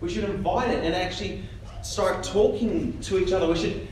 We 0.00 0.08
should 0.08 0.24
invite 0.24 0.70
it 0.70 0.84
and 0.84 0.94
actually 0.94 1.42
start 1.82 2.24
talking 2.24 2.98
to 3.02 3.18
each 3.18 3.32
other. 3.32 3.46
We 3.46 3.56
should 3.56 3.88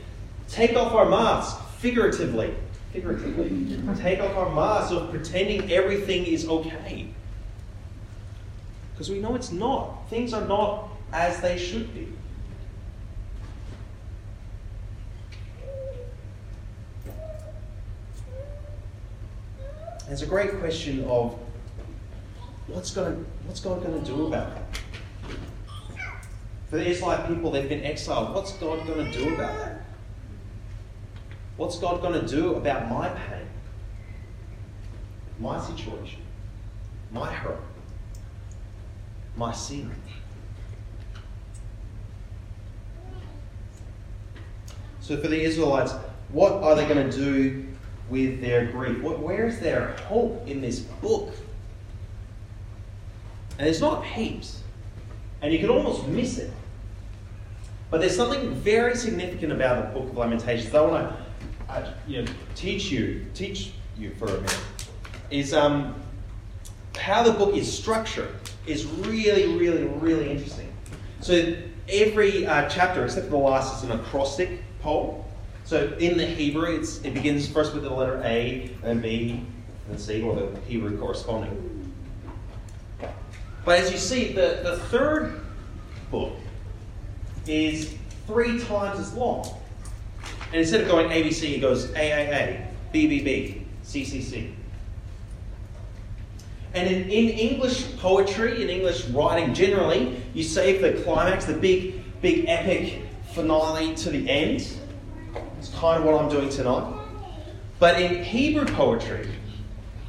take 0.47 0.75
off 0.75 0.93
our 0.93 1.07
masks 1.07 1.59
figuratively 1.79 2.53
figuratively. 2.93 3.79
Take 3.95 4.19
off 4.21 4.37
our 4.37 4.53
masks 4.53 4.91
of 4.91 5.09
pretending 5.09 5.71
everything 5.71 6.25
is 6.25 6.47
okay. 6.47 7.07
Because 8.93 9.09
we 9.09 9.19
know 9.19 9.33
it's 9.33 9.51
not. 9.51 10.07
Things 10.09 10.31
are 10.33 10.47
not 10.47 10.89
as 11.11 11.41
they 11.41 11.57
should 11.57 11.93
be. 11.93 12.07
It's 20.13 20.21
a 20.21 20.27
great 20.27 20.59
question 20.59 21.03
of 21.05 21.39
what's, 22.67 22.91
going 22.91 23.25
what's 23.47 23.61
God 23.61 23.81
going 23.81 23.99
to 23.99 24.05
do 24.05 24.27
about 24.27 24.53
that? 24.53 24.79
For 26.69 26.77
the 26.77 26.85
Israelite 26.85 27.27
people, 27.27 27.49
they've 27.49 27.67
been 27.67 27.83
exiled. 27.83 28.35
What's 28.35 28.51
God 28.53 28.85
going 28.85 29.11
to 29.11 29.11
do 29.11 29.33
about 29.33 29.57
that? 29.57 29.81
What's 31.57 31.79
God 31.79 32.03
going 32.03 32.21
to 32.21 32.27
do 32.27 32.53
about 32.53 32.91
my 32.91 33.09
pain, 33.09 33.47
my 35.39 35.59
situation, 35.59 36.21
my 37.11 37.33
hurt, 37.33 37.59
my 39.35 39.51
sin? 39.51 39.91
So, 45.01 45.17
for 45.17 45.27
the 45.27 45.41
Israelites, 45.41 45.93
what 46.29 46.51
are 46.61 46.75
they 46.75 46.87
going 46.87 47.09
to 47.09 47.17
do 47.17 47.72
with 48.13 48.41
their 48.41 48.67
grief? 48.67 49.01
Where 49.01 49.47
is 49.47 49.59
their 49.59 49.93
hope 50.07 50.47
in 50.47 50.61
this 50.61 50.79
book? 50.79 51.33
And 53.57 53.67
it's 53.67 53.81
not 53.81 54.05
heaps. 54.05 54.61
And 55.41 55.51
you 55.51 55.57
can 55.57 55.69
almost 55.69 56.07
miss 56.07 56.37
it 56.37 56.51
But 57.89 58.01
there's 58.01 58.15
something 58.15 58.53
very 58.53 58.95
significant 58.95 59.51
about 59.51 59.93
the 59.93 59.99
book 59.99 60.11
of 60.11 60.17
Lamentations 60.17 60.73
I 60.73 60.81
want 60.81 61.09
to 61.09 61.71
uh, 61.71 61.93
you 62.07 62.21
know, 62.21 62.31
teach 62.53 62.91
you, 62.91 63.25
teach 63.33 63.73
you 63.97 64.11
for 64.19 64.25
a 64.27 64.35
minute. 64.35 64.63
Is 65.31 65.53
um, 65.55 65.95
how 66.97 67.23
the 67.23 67.33
book 67.33 67.55
is 67.55 67.71
structured 67.71 68.35
is 68.67 68.85
really, 68.85 69.57
really, 69.57 69.85
really 69.85 70.29
interesting. 70.29 70.71
So 71.19 71.55
every 71.89 72.45
uh, 72.45 72.69
chapter, 72.69 73.05
except 73.05 73.25
for 73.25 73.31
the 73.31 73.37
last, 73.37 73.83
is 73.83 73.89
an 73.89 73.99
acrostic 73.99 74.61
poem. 74.81 75.23
So 75.65 75.95
in 75.99 76.17
the 76.17 76.25
Hebrew, 76.25 76.81
it 77.03 77.13
begins 77.13 77.47
first 77.47 77.73
with 77.73 77.83
the 77.83 77.89
letter 77.89 78.21
A, 78.23 78.69
and 78.83 79.01
B, 79.01 79.45
and 79.89 79.99
C, 79.99 80.21
or 80.21 80.35
the 80.35 80.59
Hebrew 80.67 80.97
corresponding. 80.97 81.93
But 83.65 83.79
as 83.79 83.91
you 83.91 83.97
see, 83.97 84.33
the, 84.33 84.59
the 84.63 84.77
third 84.89 85.41
book 86.11 86.33
is 87.47 87.95
three 88.27 88.59
times 88.63 88.99
as 88.99 89.13
long. 89.13 89.47
And 90.47 90.61
instead 90.61 90.81
of 90.81 90.87
going 90.87 91.09
ABC, 91.09 91.55
it 91.55 91.61
goes 91.61 91.87
AAA, 91.87 92.67
BBB, 92.93 93.63
CCC. 93.83 94.53
And 96.73 96.87
in, 96.87 97.03
in 97.03 97.29
English 97.29 97.97
poetry, 97.97 98.61
in 98.63 98.69
English 98.69 99.05
writing 99.09 99.53
generally, 99.53 100.21
you 100.33 100.43
save 100.43 100.81
the 100.81 101.01
climax, 101.03 101.45
the 101.45 101.53
big, 101.53 102.03
big 102.21 102.45
epic 102.47 103.03
finale 103.33 103.95
to 103.95 104.09
the 104.09 104.29
end. 104.29 104.67
It's 105.63 105.73
kind 105.75 106.03
of 106.03 106.03
what 106.03 106.21
I'm 106.21 106.29
doing 106.29 106.49
tonight. 106.49 106.93
But 107.79 108.01
in 108.01 108.21
Hebrew 108.21 108.65
poetry, 108.65 109.29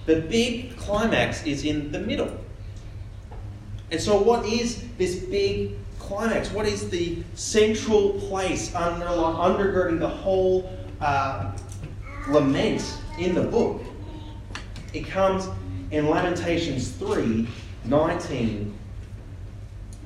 the 0.05 0.21
big 0.23 0.77
climax 0.77 1.47
is 1.47 1.65
in 1.65 1.93
the 1.93 2.01
middle. 2.01 2.41
And 3.93 4.01
so, 4.01 4.21
what 4.21 4.45
is 4.47 4.85
this 4.99 5.15
big 5.15 5.77
climax? 6.01 6.51
What 6.51 6.67
is 6.67 6.91
the 6.91 7.23
central 7.35 8.15
place 8.15 8.75
under, 8.75 9.07
undergirding 9.07 10.01
the 10.01 10.09
whole 10.09 10.77
uh, 11.01 11.53
lament 12.27 12.83
in 13.21 13.37
the 13.37 13.45
book? 13.45 13.81
It 14.93 15.07
comes 15.07 15.47
in 15.93 16.11
Lamentations 16.11 16.91
3 16.91 17.47
19 17.85 18.77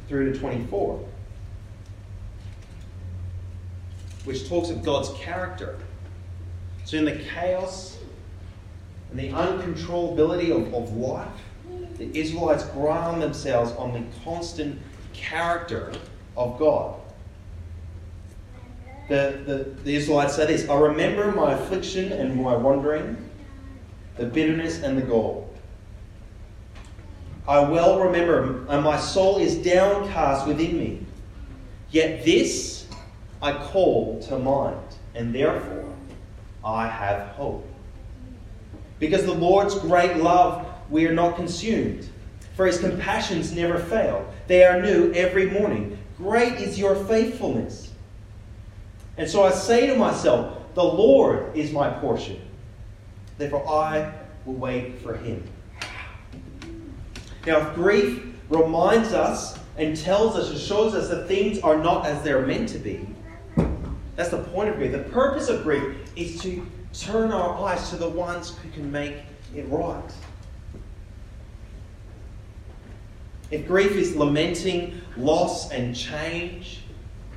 through 0.08 0.30
to 0.30 0.38
24, 0.38 1.08
which 4.28 4.46
talks 4.46 4.68
of 4.68 4.84
God's 4.84 5.08
character. 5.14 5.78
So, 6.84 6.98
in 6.98 7.06
the 7.06 7.16
chaos 7.16 7.96
and 9.10 9.18
the 9.18 9.30
uncontrollability 9.30 10.50
of, 10.50 10.74
of 10.74 10.94
life, 10.94 11.26
the 11.96 12.14
Israelites 12.16 12.64
ground 12.66 13.22
themselves 13.22 13.72
on 13.72 13.94
the 13.94 14.02
constant 14.22 14.78
character 15.14 15.94
of 16.36 16.58
God. 16.58 17.00
The, 19.08 19.42
the, 19.46 19.82
the 19.84 19.96
Israelites 19.96 20.36
say 20.36 20.46
this 20.46 20.68
I 20.68 20.78
remember 20.78 21.32
my 21.32 21.54
affliction 21.54 22.12
and 22.12 22.36
my 22.36 22.54
wandering, 22.54 23.16
the 24.18 24.26
bitterness 24.26 24.82
and 24.82 24.98
the 24.98 25.02
gall. 25.02 25.50
I 27.48 27.60
well 27.60 27.98
remember, 27.98 28.66
and 28.68 28.84
my 28.84 28.98
soul 28.98 29.38
is 29.38 29.56
downcast 29.56 30.46
within 30.46 30.76
me. 30.76 31.06
Yet 31.90 32.26
this 32.26 32.67
I 33.40 33.52
call 33.52 34.20
to 34.22 34.38
mind, 34.38 34.96
and 35.14 35.34
therefore 35.34 35.92
I 36.64 36.88
have 36.88 37.28
hope. 37.28 37.66
Because 38.98 39.24
the 39.24 39.34
Lord's 39.34 39.78
great 39.78 40.16
love, 40.16 40.66
we 40.90 41.06
are 41.06 41.12
not 41.12 41.36
consumed, 41.36 42.08
for 42.56 42.66
his 42.66 42.80
compassions 42.80 43.52
never 43.52 43.78
fail. 43.78 44.28
They 44.48 44.64
are 44.64 44.82
new 44.82 45.12
every 45.12 45.50
morning. 45.50 45.98
Great 46.16 46.54
is 46.54 46.78
your 46.78 46.96
faithfulness. 47.04 47.92
And 49.16 49.28
so 49.28 49.44
I 49.44 49.52
say 49.52 49.86
to 49.86 49.94
myself, 49.94 50.74
The 50.74 50.82
Lord 50.82 51.56
is 51.56 51.70
my 51.70 51.90
portion. 51.90 52.40
Therefore 53.36 53.68
I 53.68 54.12
will 54.44 54.54
wait 54.54 54.98
for 54.98 55.16
him. 55.16 55.44
Now, 57.46 57.68
if 57.68 57.74
grief 57.74 58.24
reminds 58.48 59.12
us 59.12 59.58
and 59.76 59.96
tells 59.96 60.34
us 60.34 60.50
and 60.50 60.58
shows 60.58 60.94
us 60.94 61.08
that 61.08 61.28
things 61.28 61.60
are 61.60 61.76
not 61.76 62.04
as 62.04 62.22
they're 62.22 62.44
meant 62.44 62.68
to 62.70 62.78
be, 62.78 63.06
that's 64.18 64.30
the 64.30 64.42
point 64.42 64.68
of 64.68 64.74
grief. 64.74 64.90
The 64.90 64.98
purpose 64.98 65.48
of 65.48 65.62
grief 65.62 65.96
is 66.16 66.42
to 66.42 66.66
turn 66.92 67.30
our 67.30 67.56
eyes 67.64 67.88
to 67.90 67.96
the 67.96 68.08
ones 68.08 68.58
who 68.58 68.68
can 68.70 68.90
make 68.90 69.14
it 69.54 69.62
right. 69.68 70.02
If 73.52 73.68
grief 73.68 73.92
is 73.92 74.16
lamenting 74.16 75.00
loss 75.16 75.70
and 75.70 75.94
change 75.94 76.80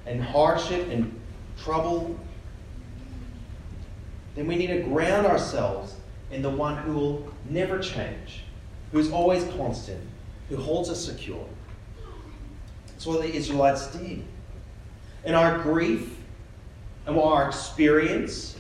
and 0.08 0.24
hardship 0.24 0.88
and 0.90 1.22
trouble, 1.56 2.20
then 4.34 4.48
we 4.48 4.56
need 4.56 4.68
to 4.68 4.82
ground 4.82 5.28
ourselves 5.28 5.94
in 6.32 6.42
the 6.42 6.50
one 6.50 6.78
who 6.78 6.94
will 6.94 7.32
never 7.48 7.78
change 7.78 8.42
who 8.92 8.98
is 8.98 9.12
always 9.12 9.44
constant, 9.56 10.02
who 10.50 10.58
holds 10.58 10.90
us 10.90 11.06
secure. 11.06 11.46
That's 12.88 13.06
what 13.06 13.22
the 13.22 13.32
Israelites 13.32 13.86
did. 13.96 14.26
And 15.24 15.36
our 15.36 15.60
grief 15.60 16.18
and 17.06 17.18
our 17.18 17.48
experience 17.48 18.56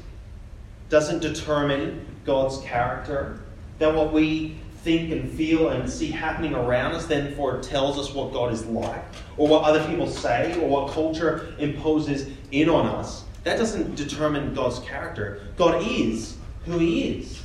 doesn't 0.89 1.19
determine 1.19 2.05
God's 2.25 2.59
character. 2.59 3.39
That 3.79 3.95
what 3.95 4.11
we 4.13 4.57
think 4.83 5.11
and 5.11 5.31
feel 5.31 5.69
and 5.69 5.89
see 5.89 6.09
happening 6.09 6.53
around 6.55 6.93
us 6.93 7.05
then 7.05 7.35
for 7.35 7.59
tells 7.61 7.99
us 7.99 8.13
what 8.13 8.33
God 8.33 8.51
is 8.51 8.65
like, 8.65 9.03
or 9.37 9.47
what 9.47 9.63
other 9.63 9.85
people 9.87 10.07
say, 10.07 10.59
or 10.59 10.67
what 10.67 10.91
culture 10.91 11.53
imposes 11.59 12.27
in 12.51 12.67
on 12.69 12.87
us. 12.87 13.23
That 13.43 13.57
doesn't 13.57 13.95
determine 13.95 14.53
God's 14.53 14.79
character. 14.79 15.47
God 15.57 15.83
is 15.87 16.37
who 16.65 16.77
He 16.77 17.09
is. 17.09 17.41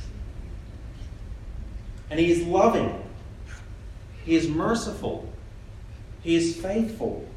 And 2.09 2.19
He 2.19 2.31
is 2.31 2.45
loving. 2.45 3.03
He 4.25 4.35
is 4.35 4.47
merciful. 4.47 5.31
He 6.21 6.35
is 6.35 6.57
faithful. 6.57 7.27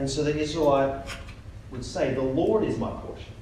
And 0.00 0.08
so 0.08 0.24
the 0.24 0.34
Israelite 0.34 1.06
would 1.70 1.84
say, 1.84 2.14
The 2.14 2.22
Lord 2.22 2.64
is 2.64 2.78
my 2.78 2.90
portion. 2.90 3.34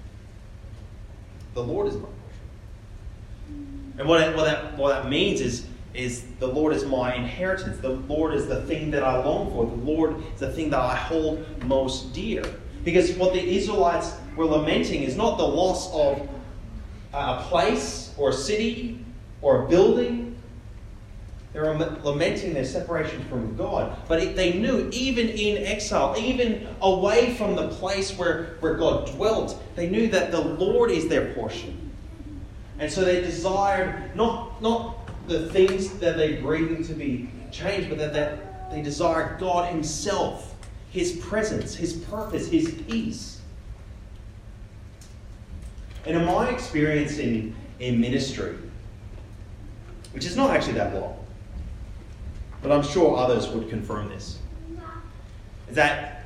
The 1.55 1.62
Lord 1.62 1.87
is 1.87 1.94
my 1.94 2.01
portion. 2.01 3.94
And 3.97 4.09
what, 4.09 4.35
what, 4.35 4.44
that, 4.44 4.77
what 4.77 5.03
that 5.03 5.09
means 5.09 5.40
is, 5.40 5.66
is 5.94 6.25
the 6.40 6.49
Lord 6.49 6.75
is 6.75 6.85
my 6.85 7.14
inheritance. 7.14 7.79
The 7.79 7.90
Lord 7.90 8.35
is 8.35 8.49
the 8.49 8.62
thing 8.62 8.90
that 8.90 9.05
I 9.05 9.25
long 9.25 9.53
for. 9.53 9.66
The 9.66 9.85
Lord 9.85 10.16
is 10.35 10.40
the 10.40 10.51
thing 10.53 10.71
that 10.71 10.81
I 10.81 10.97
hold 10.97 11.47
most 11.64 12.12
dear. 12.12 12.42
Because 12.85 13.12
what 13.12 13.35
the 13.35 13.57
Israelites 13.57 14.14
were 14.35 14.47
lamenting 14.47 15.05
is 15.05 15.14
not 15.16 15.38
the 15.38 15.47
loss 15.47 15.92
of 15.94 16.29
a 17.14 17.40
place 17.44 18.12
or 18.18 18.31
a 18.31 18.33
city 18.33 19.05
or 19.42 19.64
a 19.64 19.68
building. 19.68 20.27
They 21.52 21.61
were 21.61 21.74
lamenting 22.02 22.52
their 22.52 22.64
separation 22.64 23.24
from 23.24 23.56
God. 23.56 23.96
But 24.06 24.37
they 24.37 24.58
knew, 24.58 24.88
even 24.92 25.28
in 25.28 25.64
exile, 25.64 26.14
even 26.18 26.68
away 26.82 27.34
from 27.34 27.56
the 27.56 27.68
place 27.68 28.16
where, 28.18 28.56
where 28.61 28.74
God 28.74 29.11
dwelt, 29.12 29.61
they 29.74 29.88
knew 29.88 30.08
that 30.08 30.30
the 30.30 30.40
Lord 30.40 30.90
is 30.90 31.08
their 31.08 31.32
portion. 31.34 31.90
And 32.78 32.92
so 32.92 33.02
they 33.02 33.22
desired 33.22 34.14
not, 34.14 34.61
not 34.61 35.08
the 35.26 35.48
things 35.48 35.98
that 35.98 36.16
they 36.16 36.37
breathing 36.37 36.84
to 36.84 36.92
be 36.92 37.30
changed, 37.50 37.88
but 37.88 37.98
that, 37.98 38.12
that 38.12 38.70
they 38.70 38.82
desired 38.82 39.40
God 39.40 39.72
Himself 39.72 40.54
his 40.90 41.12
presence, 41.16 41.74
His 41.74 41.92
purpose, 41.92 42.48
His 42.48 42.70
peace. 42.88 43.40
And 46.06 46.16
in 46.16 46.24
my 46.24 46.48
experience 46.48 47.18
in, 47.18 47.54
in 47.78 48.00
ministry, 48.00 48.56
which 50.12 50.24
is 50.24 50.37
not 50.37 50.50
actually 50.50 50.74
that 50.74 50.94
long, 50.94 51.17
but 52.62 52.73
I'm 52.73 52.83
sure 52.83 53.16
others 53.16 53.49
would 53.49 53.68
confirm 53.68 54.09
this, 54.09 54.38
that 55.71 56.25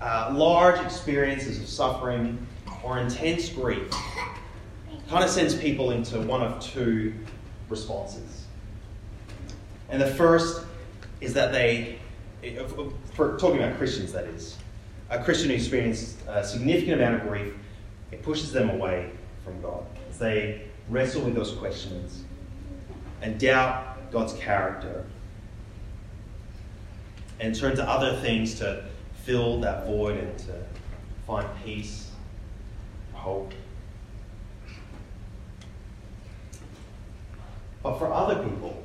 uh, 0.00 0.32
large 0.34 0.80
experiences 0.84 1.60
of 1.60 1.68
suffering 1.68 2.46
or 2.82 2.98
intense 2.98 3.48
grief 3.48 3.90
kind 5.08 5.24
of 5.24 5.30
sends 5.30 5.54
people 5.54 5.90
into 5.90 6.20
one 6.20 6.42
of 6.42 6.60
two 6.62 7.14
responses. 7.68 8.44
And 9.88 10.00
the 10.00 10.06
first 10.06 10.64
is 11.20 11.34
that 11.34 11.52
they 11.52 11.98
for 13.12 13.36
talking 13.36 13.62
about 13.62 13.76
Christians, 13.76 14.12
that 14.12 14.24
is, 14.24 14.56
a 15.10 15.22
Christian 15.22 15.50
who 15.50 15.56
experiences 15.56 16.16
a 16.26 16.44
significant 16.44 17.00
amount 17.00 17.16
of 17.16 17.28
grief, 17.28 17.52
it 18.12 18.22
pushes 18.22 18.52
them 18.52 18.70
away 18.70 19.10
from 19.44 19.60
God. 19.60 19.84
As 20.08 20.18
they 20.18 20.62
wrestle 20.88 21.22
with 21.22 21.34
those 21.34 21.52
questions 21.52 22.22
and 23.22 23.38
doubt 23.38 24.10
God's 24.10 24.32
character 24.34 25.04
and 27.40 27.54
turn 27.54 27.74
to 27.74 27.88
other 27.88 28.16
things 28.18 28.54
to 28.56 28.84
fill 29.24 29.60
that 29.60 29.86
void 29.86 30.18
and 30.18 30.38
to 30.38 30.64
find 31.26 31.48
peace, 31.64 32.10
hope. 33.12 33.52
But 37.82 37.98
for 37.98 38.12
other 38.12 38.42
people, 38.46 38.84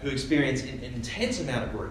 who 0.00 0.08
experience 0.08 0.62
an, 0.62 0.80
intense 0.82 1.40
amount 1.40 1.64
of 1.64 1.72
grief, 1.72 1.90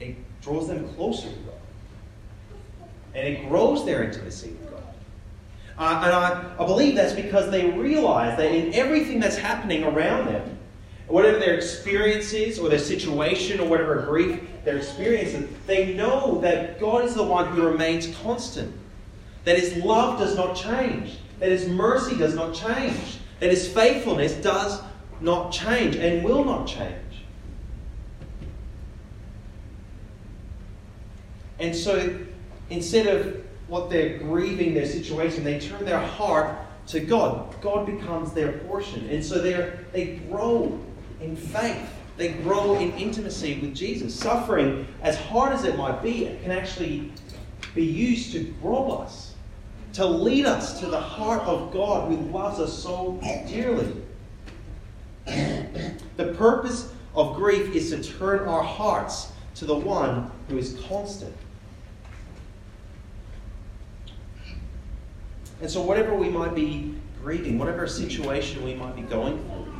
it 0.00 0.16
draws 0.42 0.68
them 0.68 0.86
closer 0.90 1.28
to 1.28 1.34
God. 1.36 1.54
And 3.14 3.26
it 3.26 3.48
grows 3.48 3.86
their 3.86 4.04
intimacy 4.04 4.50
with 4.50 4.70
God. 4.70 4.82
Uh, 5.78 6.02
and 6.04 6.12
I, 6.12 6.54
I 6.62 6.66
believe 6.66 6.96
that's 6.96 7.14
because 7.14 7.50
they 7.50 7.70
realize 7.70 8.36
that 8.36 8.52
in 8.52 8.74
everything 8.74 9.20
that's 9.20 9.36
happening 9.36 9.84
around 9.84 10.26
them, 10.26 10.53
whatever 11.06 11.38
their 11.38 11.54
experience 11.54 12.32
is, 12.32 12.58
or 12.58 12.68
their 12.68 12.78
situation, 12.78 13.60
or 13.60 13.68
whatever 13.68 14.02
grief 14.02 14.40
they're 14.64 14.78
experiencing, 14.78 15.54
they 15.66 15.94
know 15.94 16.40
that 16.40 16.80
God 16.80 17.04
is 17.04 17.14
the 17.14 17.22
one 17.22 17.46
who 17.48 17.66
remains 17.66 18.14
constant. 18.18 18.74
That 19.44 19.58
His 19.58 19.76
love 19.76 20.18
does 20.18 20.36
not 20.36 20.56
change. 20.56 21.18
That 21.38 21.50
His 21.50 21.68
mercy 21.68 22.16
does 22.16 22.34
not 22.34 22.54
change. 22.54 23.18
That 23.40 23.50
His 23.50 23.68
faithfulness 23.68 24.32
does 24.34 24.80
not 25.20 25.52
change 25.52 25.96
and 25.96 26.24
will 26.24 26.44
not 26.44 26.66
change. 26.66 26.94
And 31.58 31.74
so 31.74 32.18
instead 32.70 33.06
of 33.06 33.44
what 33.68 33.90
they're 33.90 34.18
grieving 34.18 34.74
their 34.74 34.86
situation, 34.86 35.44
they 35.44 35.60
turn 35.60 35.84
their 35.84 36.00
heart 36.00 36.56
to 36.88 37.00
God. 37.00 37.54
God 37.60 37.86
becomes 37.86 38.32
their 38.32 38.52
portion. 38.60 39.08
And 39.08 39.24
so 39.24 39.40
they 39.40 39.72
they 39.92 40.16
grow 40.28 40.78
in 41.20 41.36
faith. 41.36 41.88
They 42.16 42.32
grow 42.32 42.78
in 42.78 42.92
intimacy 42.92 43.58
with 43.60 43.74
Jesus. 43.74 44.14
Suffering, 44.14 44.86
as 45.02 45.16
hard 45.16 45.52
as 45.52 45.64
it 45.64 45.76
might 45.76 46.02
be, 46.02 46.36
can 46.42 46.52
actually 46.52 47.10
be 47.74 47.84
used 47.84 48.32
to 48.32 48.44
grow 48.62 48.92
us, 48.92 49.34
to 49.94 50.06
lead 50.06 50.46
us 50.46 50.78
to 50.80 50.86
the 50.86 51.00
heart 51.00 51.42
of 51.42 51.72
God 51.72 52.08
who 52.08 52.16
loves 52.16 52.60
us 52.60 52.72
so 52.72 53.18
dearly. 53.48 53.96
the 55.26 56.34
purpose 56.36 56.92
of 57.14 57.34
grief 57.34 57.74
is 57.74 57.90
to 57.90 58.02
turn 58.02 58.46
our 58.48 58.62
hearts 58.62 59.32
to 59.56 59.64
the 59.64 59.74
one 59.74 60.30
who 60.48 60.58
is 60.58 60.78
constant. 60.88 61.34
And 65.60 65.70
so, 65.70 65.80
whatever 65.82 66.14
we 66.14 66.28
might 66.28 66.54
be 66.54 66.94
grieving, 67.22 67.58
whatever 67.58 67.86
situation 67.86 68.62
we 68.62 68.74
might 68.74 68.94
be 68.96 69.02
going 69.02 69.38
through, 69.44 69.73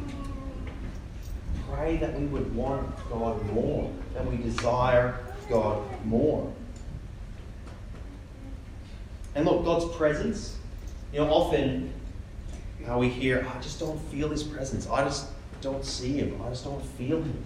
pray 1.71 1.97
that 1.99 2.19
we 2.19 2.27
would 2.27 2.55
want 2.55 2.87
God 3.09 3.45
more, 3.53 3.91
that 4.15 4.27
we 4.27 4.37
desire 4.39 5.19
God 5.49 5.83
more. 6.05 6.53
And 9.35 9.45
look, 9.45 9.65
God's 9.65 9.95
presence, 9.97 10.59
you 11.13 11.21
know, 11.21 11.29
often 11.31 11.93
how 12.87 12.99
we 12.99 13.09
hear, 13.09 13.47
I 13.55 13.61
just 13.61 13.81
don't 13.81 14.01
feel 14.11 14.29
His 14.29 14.43
presence. 14.43 14.87
I 14.89 15.03
just 15.05 15.27
don't 15.61 15.85
see 15.85 16.13
Him. 16.13 16.41
I 16.45 16.51
just 16.51 16.65
don't 16.65 16.85
feel 16.85 17.21
Him. 17.21 17.45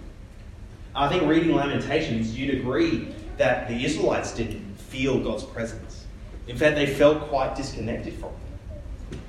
I 0.95 1.07
think 1.07 1.23
reading 1.23 1.55
Lamentations, 1.55 2.37
you'd 2.37 2.55
agree 2.55 3.13
that 3.37 3.67
the 3.67 3.85
Israelites 3.85 4.33
didn't 4.33 4.75
feel 4.77 5.19
God's 5.23 5.43
presence. 5.43 6.05
In 6.47 6.57
fact, 6.57 6.75
they 6.75 6.87
felt 6.87 7.21
quite 7.29 7.55
disconnected 7.55 8.15
from 8.15 8.29
him. 8.29 9.19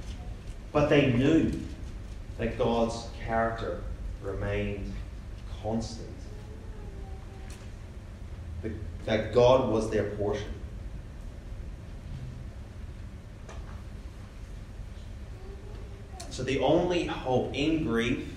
But 0.73 0.89
they 0.89 1.13
knew 1.13 1.53
that 2.39 2.59
God's 2.59 3.09
character 3.25 3.83
remained 4.23 4.93
constant, 5.63 6.09
that 9.07 9.33
God 9.33 9.71
was 9.71 9.91
their 9.91 10.11
portion. 10.11 10.49
So 16.31 16.45
the 16.45 16.61
only 16.61 17.07
hope 17.07 17.55
in 17.55 17.85
grief, 17.85 18.33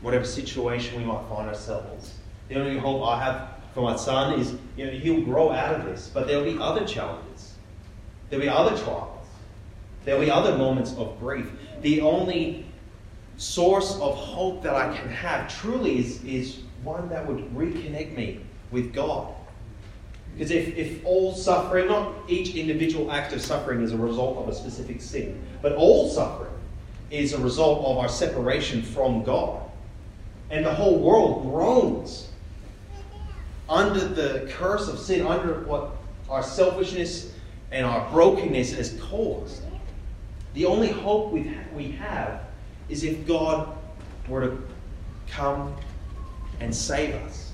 whatever 0.00 0.24
situation 0.24 0.98
we 0.98 1.04
might 1.04 1.24
find 1.28 1.48
ourselves, 1.48 2.14
the 2.48 2.56
only 2.56 2.78
hope 2.78 3.04
I 3.04 3.24
have 3.24 3.48
for 3.74 3.82
my 3.82 3.96
son 3.96 4.38
is, 4.38 4.54
you 4.76 4.86
know, 4.86 4.92
he'll 4.92 5.22
grow 5.22 5.50
out 5.50 5.74
of 5.74 5.84
this, 5.84 6.10
but 6.12 6.26
there'll 6.26 6.44
be 6.44 6.58
other 6.60 6.84
challenges. 6.86 7.54
There'll 8.28 8.44
be 8.44 8.48
other 8.48 8.76
trials. 8.76 9.26
There'll 10.04 10.20
be 10.20 10.30
other 10.30 10.56
moments 10.56 10.94
of 10.96 11.18
grief. 11.20 11.50
The 11.82 12.00
only 12.00 12.66
source 13.38 13.94
of 14.00 14.16
hope 14.16 14.62
that 14.64 14.74
I 14.74 14.94
can 14.94 15.08
have 15.08 15.48
truly 15.60 15.98
is, 15.98 16.22
is 16.24 16.58
one 16.82 17.08
that 17.08 17.26
would 17.26 17.38
reconnect 17.54 18.14
me 18.14 18.40
with 18.70 18.92
God. 18.92 19.32
Because 20.34 20.50
if, 20.50 20.76
if 20.76 21.04
all 21.04 21.34
suffering, 21.34 21.88
not 21.88 22.12
each 22.28 22.54
individual 22.54 23.10
act 23.10 23.32
of 23.32 23.40
suffering 23.40 23.80
is 23.82 23.92
a 23.92 23.96
result 23.96 24.38
of 24.38 24.48
a 24.48 24.54
specific 24.54 25.00
sin, 25.00 25.40
but 25.62 25.72
all 25.72 26.08
suffering 26.10 26.52
is 27.10 27.32
a 27.32 27.38
result 27.38 27.84
of 27.86 27.96
our 27.98 28.08
separation 28.08 28.82
from 28.82 29.22
God. 29.22 29.62
And 30.50 30.66
the 30.66 30.74
whole 30.74 30.98
world 30.98 31.42
groans 31.42 32.28
under 33.68 34.00
the 34.00 34.50
curse 34.52 34.88
of 34.88 34.98
sin, 34.98 35.26
under 35.26 35.60
what 35.60 35.90
our 36.28 36.42
selfishness 36.42 37.32
and 37.70 37.86
our 37.86 38.10
brokenness 38.10 38.72
has 38.74 38.98
caused. 39.00 39.62
The 40.54 40.66
only 40.66 40.90
hope 40.90 41.30
we 41.30 41.52
we 41.74 41.92
have 41.92 42.47
is 42.88 43.04
if 43.04 43.26
God 43.26 43.76
were 44.28 44.40
to 44.42 44.62
come 45.28 45.74
and 46.60 46.74
save 46.74 47.14
us 47.14 47.52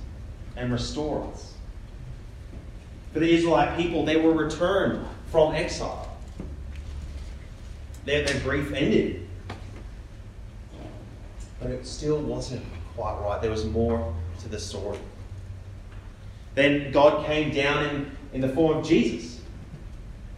and 0.57 0.73
restore 0.73 1.29
us. 1.33 1.55
For 3.13 3.21
the 3.21 3.33
Israelite 3.33 3.77
people, 3.77 4.05
they 4.05 4.17
were 4.17 4.33
returned 4.33 5.07
from 5.31 5.55
exile. 5.55 6.17
Their, 8.05 8.25
their 8.25 8.41
grief 8.41 8.73
ended. 8.73 9.27
But 11.61 11.71
it 11.71 11.87
still 11.87 12.19
wasn't 12.19 12.65
quite 12.95 13.19
right. 13.21 13.41
There 13.41 13.51
was 13.51 13.65
more 13.65 14.15
to 14.41 14.49
the 14.49 14.59
story. 14.59 14.99
Then 16.55 16.93
God 16.93 17.27
came 17.27 17.53
down 17.53 17.85
in, 17.87 18.11
in 18.33 18.41
the 18.41 18.49
form 18.49 18.79
of 18.79 18.87
Jesus 18.87 19.41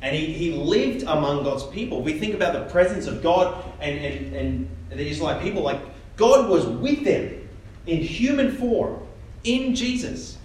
and 0.03 0.15
he, 0.15 0.33
he 0.33 0.53
lived 0.53 1.03
among 1.03 1.45
God's 1.45 1.65
people. 1.65 2.03
We 2.03 2.19
think 2.19 2.35
about 2.35 2.53
the 2.53 2.71
presence 2.71 3.07
of 3.07 3.23
God 3.23 3.65
and, 3.81 3.99
and, 3.99 4.37
and 4.37 4.76
the 4.91 5.07
Israelite 5.07 5.43
people, 5.43 5.63
like 5.63 5.81
God 6.17 6.49
was 6.49 6.67
with 6.67 7.05
them 7.05 7.49
in 7.87 7.99
human 7.99 8.57
form, 8.57 9.01
in 9.45 9.75
Jesus. 9.75 10.39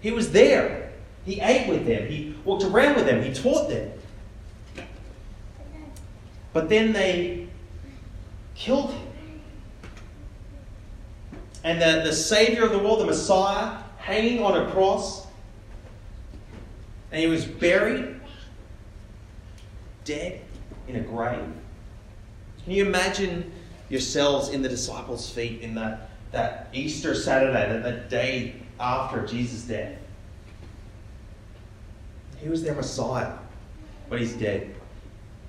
He 0.00 0.10
was 0.10 0.32
there. 0.32 0.92
He 1.24 1.40
ate 1.40 1.68
with 1.68 1.86
them. 1.86 2.06
He 2.06 2.34
walked 2.44 2.64
around 2.64 2.96
with 2.96 3.06
them. 3.06 3.22
He 3.22 3.32
taught 3.32 3.68
them. 3.68 3.90
But 6.52 6.68
then 6.68 6.92
they 6.92 7.48
killed 8.54 8.92
him. 8.92 9.08
And 11.64 11.80
the, 11.80 12.02
the 12.04 12.12
Savior 12.14 12.64
of 12.64 12.72
the 12.72 12.78
world, 12.78 13.00
the 13.00 13.06
Messiah, 13.06 13.78
hanging 13.96 14.42
on 14.42 14.60
a 14.60 14.70
cross, 14.70 15.26
and 17.10 17.20
he 17.20 17.26
was 17.26 17.44
buried 17.44 18.20
dead 20.04 20.42
in 20.86 20.96
a 20.96 21.00
grave. 21.00 21.40
Can 22.64 22.72
you 22.72 22.86
imagine 22.86 23.52
yourselves 23.90 24.48
in 24.48 24.62
the 24.62 24.68
disciples' 24.68 25.30
feet 25.30 25.60
in 25.60 25.74
that, 25.74 26.08
that 26.32 26.68
Easter 26.72 27.14
Saturday, 27.14 27.68
that, 27.68 27.82
that 27.82 28.08
day 28.08 28.54
after 28.80 29.26
Jesus' 29.26 29.62
death? 29.62 29.98
He 32.38 32.48
was 32.48 32.62
their 32.62 32.74
Messiah, 32.74 33.34
but 34.08 34.18
he's 34.18 34.32
dead. 34.32 34.74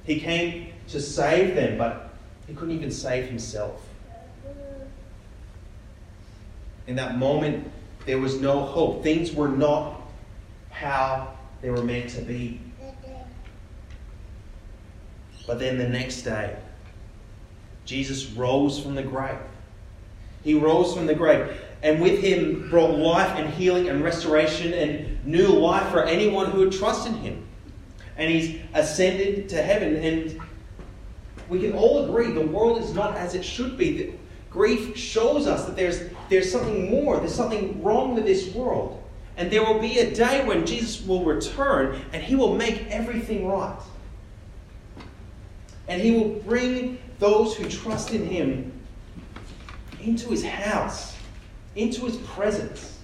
He 0.04 0.19
came 0.19 0.73
to 0.89 1.01
save 1.01 1.56
them, 1.56 1.78
but 1.78 2.13
he 2.47 2.54
couldn't 2.54 2.75
even 2.75 2.91
save 2.91 3.28
himself. 3.28 3.82
In 6.88 6.97
that 6.97 7.17
moment, 7.17 7.71
there 8.06 8.19
was 8.19 8.39
no 8.39 8.62
hope. 8.62 9.04
Things 9.04 9.34
were 9.34 9.47
not 9.47 10.01
how 10.69 11.34
they 11.62 11.69
were 11.69 11.84
meant 11.84 12.10
to 12.12 12.21
be. 12.21 12.60
But 15.48 15.60
then 15.60 15.77
the 15.77 15.87
next 15.87 16.23
day, 16.23 16.56
Jesus 17.86 18.25
rose 18.31 18.79
from 18.79 18.96
the 18.96 19.04
grave. 19.04 19.38
He 20.44 20.54
rose 20.54 20.94
from 20.94 21.06
the 21.06 21.15
grave, 21.15 21.56
and 21.81 22.02
with 22.02 22.19
him 22.19 22.69
brought 22.69 22.98
life 22.98 23.38
and 23.38 23.52
healing 23.54 23.90
and 23.90 24.04
restoration 24.04 24.73
and 24.73 25.25
new 25.25 25.48
life 25.48 25.90
for 25.90 26.04
anyone 26.04 26.52
who 26.52 26.60
would 26.60 26.71
trust 26.71 27.08
in 27.08 27.13
him. 27.15 27.46
And 28.17 28.31
he's 28.31 28.60
ascended 28.73 29.50
to 29.50 29.62
heaven, 29.62 29.96
and 29.96 30.42
we 31.50 31.60
can 31.60 31.73
all 31.73 32.06
agree 32.06 32.31
the 32.31 32.42
world 32.42 32.81
is 32.81 32.94
not 32.94 33.15
as 33.15 33.36
it 33.36 33.44
should 33.44 33.77
be. 33.77 34.13
Grief 34.50 34.96
shows 34.96 35.48
us 35.48 35.65
that 35.65 35.75
there's, 35.75 36.02
there's 36.29 36.52
something 36.52 36.90
more, 36.90 37.17
there's 37.17 37.36
something 37.36 37.81
wrong 37.83 38.15
with 38.15 38.25
this 38.25 38.54
world. 38.54 39.02
And 39.38 39.52
there 39.52 39.63
will 39.63 39.79
be 39.79 40.00
a 40.00 40.15
day 40.15 40.46
when 40.46 40.65
Jesus 40.65 41.06
will 41.06 41.25
return 41.25 42.00
and 42.13 42.23
he 42.23 42.36
will 42.36 42.56
make 42.56 42.88
everything 42.88 43.48
right 43.48 43.77
and 45.88 46.02
he 46.02 46.12
will 46.12 46.29
bring 46.29 46.98
those 47.19 47.55
who 47.55 47.69
trust 47.69 48.11
in 48.11 48.25
him 48.25 48.71
into 50.01 50.29
his 50.29 50.43
house, 50.43 51.15
into 51.75 52.05
his 52.05 52.17
presence. 52.17 52.99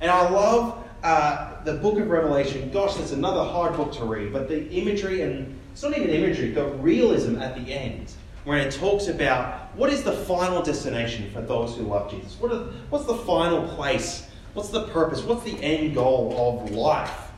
And 0.00 0.10
I 0.10 0.28
love 0.28 0.84
uh, 1.02 1.62
the 1.64 1.74
book 1.74 1.98
of 1.98 2.08
Revelation. 2.08 2.70
Gosh, 2.70 2.96
that's 2.96 3.12
another 3.12 3.44
hard 3.44 3.76
book 3.76 3.92
to 3.92 4.04
read, 4.04 4.32
but 4.32 4.48
the 4.48 4.68
imagery, 4.70 5.22
and 5.22 5.58
it's 5.72 5.82
not 5.82 5.96
even 5.96 6.10
imagery, 6.10 6.50
the 6.50 6.64
realism 6.64 7.38
at 7.38 7.54
the 7.56 7.72
end 7.72 8.12
where 8.46 8.58
it 8.58 8.72
talks 8.72 9.08
about 9.08 9.74
what 9.76 9.92
is 9.92 10.04
the 10.04 10.12
final 10.12 10.62
destination 10.62 11.28
for 11.32 11.40
those 11.42 11.76
who 11.76 11.82
love 11.82 12.10
Jesus? 12.10 12.38
What 12.40 12.52
are, 12.52 12.66
what's 12.90 13.04
the 13.04 13.16
final 13.16 13.66
place? 13.74 14.28
What's 14.54 14.68
the 14.68 14.84
purpose? 14.84 15.22
What's 15.22 15.42
the 15.42 15.60
end 15.60 15.94
goal 15.94 16.62
of 16.64 16.70
life? 16.70 17.32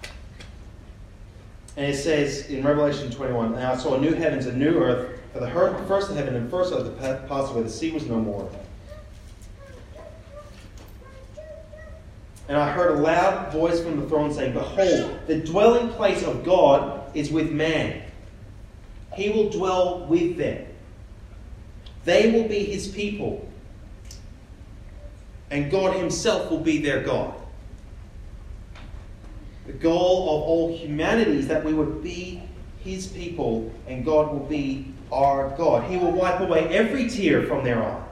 And 1.79 1.87
it 1.87 1.97
says 1.97 2.51
in 2.51 2.63
Revelation 2.63 3.11
21, 3.11 3.55
And 3.55 3.65
I 3.65 3.77
saw 3.77 3.97
a 3.97 4.01
new 4.01 4.13
heavens 4.13 4.47
and 4.47 4.61
a 4.61 4.71
new 4.71 4.79
earth, 4.79 5.18
for 5.39 5.81
the 5.81 5.87
first 5.87 6.11
heaven 6.13 6.35
and 6.35 6.51
first 6.51 6.73
earth 6.73 6.99
had 7.01 7.29
passed 7.29 7.53
away, 7.53 7.63
the 7.63 7.71
sea 7.71 7.91
was 7.91 8.07
no 8.07 8.19
more. 8.19 8.51
And 12.49 12.57
I 12.57 12.73
heard 12.73 12.99
a 12.99 13.01
loud 13.01 13.53
voice 13.53 13.81
from 13.83 14.01
the 14.01 14.07
throne 14.09 14.33
saying, 14.33 14.55
Behold, 14.55 15.19
the 15.27 15.39
dwelling 15.41 15.91
place 15.91 16.23
of 16.23 16.45
God 16.45 17.15
is 17.15 17.31
with 17.31 17.53
man. 17.53 18.03
He 19.15 19.29
will 19.29 19.51
dwell 19.51 20.07
with 20.07 20.39
them. 20.39 20.67
They 22.05 22.33
will 22.33 22.49
be 22.49 22.65
his 22.65 22.89
people. 22.89 23.47
And 25.51 25.71
God 25.71 25.97
himself 25.97 26.51
will 26.51 26.61
be 26.61 26.79
their 26.79 27.03
God. 27.03 27.35
The 29.67 29.75
goal 29.75 30.23
of 30.23 30.43
all 30.49 30.75
humanity 30.75 31.33
is 31.33 31.49
that 31.49 31.63
we 31.63 31.75
would 31.75 32.03
be 32.03 32.43
his 32.81 33.07
people 33.07 33.71
and 33.87 34.05
God 34.05 34.33
will 34.33 34.47
be 34.47 34.95
our 35.13 35.51
God. 35.57 35.91
He 35.91 35.97
will 35.97 36.13
wipe 36.13 36.41
away 36.41 36.69
every 36.69 37.09
tear 37.09 37.45
from 37.45 37.65
their 37.65 37.83
eye, 37.83 38.03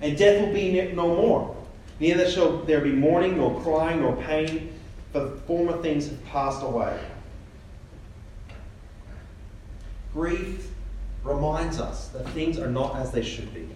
and 0.00 0.16
death 0.16 0.44
will 0.44 0.52
be 0.52 0.92
no 0.92 1.14
more. 1.14 1.56
Neither 1.98 2.30
shall 2.30 2.58
there 2.58 2.80
be 2.80 2.92
mourning, 2.92 3.36
nor 3.36 3.60
crying, 3.60 4.00
nor 4.00 4.16
pain, 4.16 4.72
for 5.12 5.20
the 5.20 5.30
former 5.46 5.76
things 5.82 6.08
have 6.08 6.24
passed 6.26 6.62
away. 6.62 6.98
Grief 10.12 10.68
reminds 11.22 11.78
us 11.78 12.08
that 12.08 12.28
things 12.30 12.58
are 12.58 12.70
not 12.70 12.96
as 12.96 13.10
they 13.10 13.22
should 13.22 13.52
be. 13.54 13.68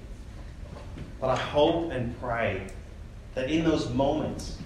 But 1.20 1.30
I 1.30 1.36
hope 1.36 1.92
and 1.92 2.18
pray 2.20 2.66
that 3.34 3.50
in 3.50 3.64
those 3.64 3.90
moments, 3.90 4.58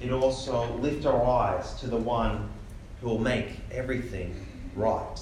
it 0.00 0.10
also 0.10 0.72
lift 0.78 1.06
our 1.06 1.24
eyes 1.24 1.74
to 1.80 1.86
the 1.86 1.96
one 1.96 2.48
who 3.00 3.08
will 3.08 3.18
make 3.18 3.48
everything 3.70 4.34
right. 4.74 5.20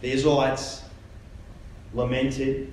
The 0.00 0.12
Israelites 0.12 0.82
lamented 1.92 2.72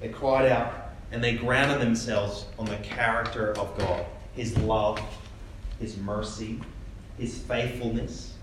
they 0.00 0.08
cried 0.08 0.50
out 0.50 0.92
and 1.10 1.22
they 1.22 1.34
grounded 1.34 1.80
themselves 1.80 2.46
on 2.58 2.66
the 2.66 2.76
character 2.76 3.52
of 3.58 3.76
God 3.78 4.06
His 4.34 4.56
love, 4.58 5.00
His 5.80 5.96
mercy, 5.96 6.60
His 7.18 7.38
faithfulness. 7.38 8.34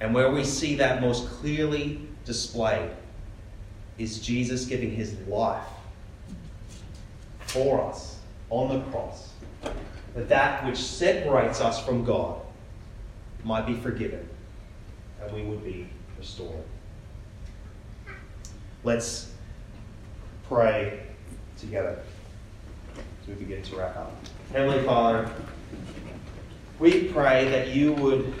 And 0.00 0.14
where 0.14 0.30
we 0.30 0.44
see 0.44 0.76
that 0.76 1.00
most 1.00 1.28
clearly 1.28 2.00
displayed 2.24 2.90
is 3.98 4.20
Jesus 4.20 4.64
giving 4.64 4.92
His 4.92 5.14
life 5.26 5.64
for 7.40 7.82
us 7.82 8.18
on 8.48 8.68
the 8.68 8.80
cross. 8.90 9.32
That 10.14 10.28
that 10.28 10.64
which 10.64 10.78
separates 10.78 11.60
us 11.60 11.84
from 11.84 12.04
God 12.04 12.40
might 13.44 13.66
be 13.66 13.74
forgiven 13.74 14.26
and 15.22 15.32
we 15.32 15.42
would 15.42 15.64
be 15.64 15.88
restored. 16.18 16.64
Let's 18.84 19.32
pray 20.48 21.00
together 21.58 22.00
as 22.96 23.28
we 23.28 23.34
begin 23.34 23.62
to 23.62 23.76
wrap 23.76 23.96
up. 23.96 24.12
Heavenly 24.52 24.82
Father, 24.84 25.30
we 26.78 27.04
pray 27.04 27.48
that 27.48 27.68
you 27.68 27.92
would 27.94 28.34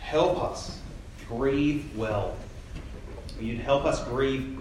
help 0.00 0.42
us 0.42 0.80
grieve 1.28 1.96
well. 1.96 2.36
You'd 3.40 3.60
help 3.60 3.84
us 3.84 4.04
grieve 4.04 4.58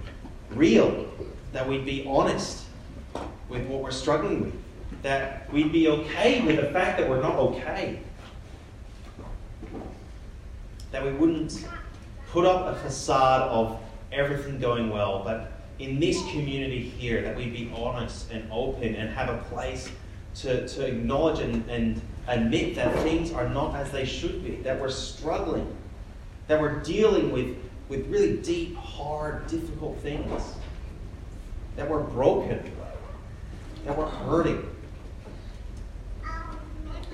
real, 0.52 1.08
that 1.52 1.68
we'd 1.68 1.86
be 1.86 2.06
honest 2.08 2.66
with 3.50 3.66
what 3.68 3.82
we're 3.82 3.92
struggling 3.92 4.42
with, 4.42 4.54
that 5.04 5.52
we'd 5.52 5.72
be 5.72 5.88
okay 5.88 6.42
with 6.42 6.56
the 6.56 6.72
fact 6.72 6.98
that 6.98 7.10
we're 7.10 7.22
not 7.22 7.36
okay, 7.36 8.00
that 10.92 11.04
we 11.04 11.12
wouldn't 11.12 11.68
put 12.34 12.46
up 12.46 12.66
a 12.66 12.80
facade 12.80 13.44
of 13.44 13.80
everything 14.12 14.60
going 14.60 14.90
well, 14.90 15.22
but 15.24 15.52
in 15.78 16.00
this 16.00 16.20
community 16.32 16.82
here 16.82 17.22
that 17.22 17.38
we 17.38 17.48
be 17.48 17.72
honest 17.76 18.32
and 18.32 18.52
open 18.52 18.96
and 18.96 19.08
have 19.12 19.30
a 19.30 19.38
place 19.44 19.88
to, 20.34 20.68
to 20.68 20.84
acknowledge 20.84 21.40
and, 21.40 21.70
and 21.70 22.02
admit 22.28 22.74
that 22.74 22.92
things 23.04 23.32
are 23.32 23.48
not 23.48 23.76
as 23.76 23.92
they 23.92 24.04
should 24.04 24.44
be, 24.44 24.56
that 24.64 24.82
we're 24.82 24.90
struggling, 24.90 25.78
that 26.48 26.60
we're 26.60 26.80
dealing 26.80 27.32
with, 27.32 27.56
with 27.88 28.08
really 28.08 28.38
deep, 28.38 28.76
hard, 28.78 29.46
difficult 29.46 30.00
things, 30.00 30.56
that 31.76 31.88
we're 31.88 32.02
broken, 32.02 32.60
that 33.86 33.96
we're 33.96 34.10
hurting. 34.10 34.68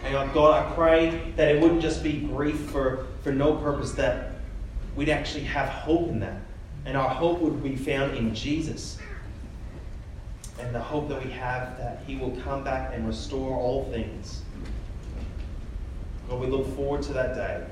And 0.02 0.16
oh 0.16 0.32
God, 0.34 0.66
I 0.66 0.74
pray 0.76 1.34
that 1.36 1.54
it 1.54 1.62
wouldn't 1.62 1.82
just 1.82 2.04
be 2.04 2.22
grief 2.22 2.58
for, 2.70 3.08
for 3.22 3.34
no 3.34 3.56
purpose, 3.58 3.92
that 3.94 4.29
we'd 5.00 5.08
actually 5.08 5.46
have 5.46 5.70
hope 5.70 6.10
in 6.10 6.20
that 6.20 6.42
and 6.86 6.98
our 6.98 7.08
hope 7.08 7.40
would 7.40 7.64
be 7.64 7.74
found 7.74 8.18
in 8.18 8.36
Jesus. 8.36 8.98
And 10.60 10.76
the 10.76 10.80
hope 10.80 11.08
that 11.08 11.24
we 11.24 11.32
have 11.32 11.78
that 11.78 12.04
He 12.06 12.18
will 12.18 12.32
come 12.42 12.66
back 12.66 12.92
and 12.94 13.08
restore 13.08 13.56
all 13.56 13.86
things. 13.94 14.42
God, 16.28 16.42
we 16.42 16.48
look 16.48 16.76
forward 16.76 17.02
to 17.04 17.14
that 17.14 17.34
day. 17.34 17.66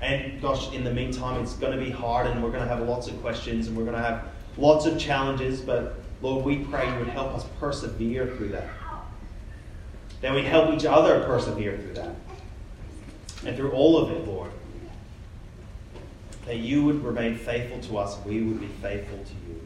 And 0.00 0.40
gosh, 0.40 0.72
in 0.72 0.84
the 0.84 0.94
meantime, 0.94 1.42
it's 1.42 1.54
going 1.54 1.76
to 1.76 1.84
be 1.84 1.90
hard 1.90 2.28
and 2.28 2.40
we're 2.40 2.52
going 2.52 2.62
to 2.62 2.68
have 2.68 2.86
lots 2.86 3.08
of 3.08 3.20
questions 3.20 3.66
and 3.66 3.76
we're 3.76 3.82
going 3.84 3.96
to 3.96 4.02
have 4.02 4.28
lots 4.56 4.86
of 4.86 4.96
challenges. 4.96 5.60
But 5.60 5.96
Lord, 6.22 6.44
we 6.44 6.58
pray 6.58 6.88
you 6.88 6.98
would 7.00 7.08
help 7.08 7.32
us 7.32 7.44
persevere 7.58 8.28
through 8.36 8.50
that. 8.50 8.68
That 10.20 10.36
we 10.36 10.44
help 10.44 10.72
each 10.72 10.84
other 10.84 11.24
persevere 11.24 11.78
through 11.78 11.94
that. 11.94 12.14
And 13.44 13.56
through 13.56 13.72
all 13.72 13.98
of 13.98 14.12
it, 14.12 14.24
Lord 14.24 14.52
that 16.46 16.56
you 16.56 16.84
would 16.84 17.02
remain 17.02 17.36
faithful 17.36 17.80
to 17.80 17.98
us, 17.98 18.18
we 18.24 18.42
would 18.42 18.60
be 18.60 18.68
faithful 18.82 19.18
to 19.18 19.32
you. 19.48 19.60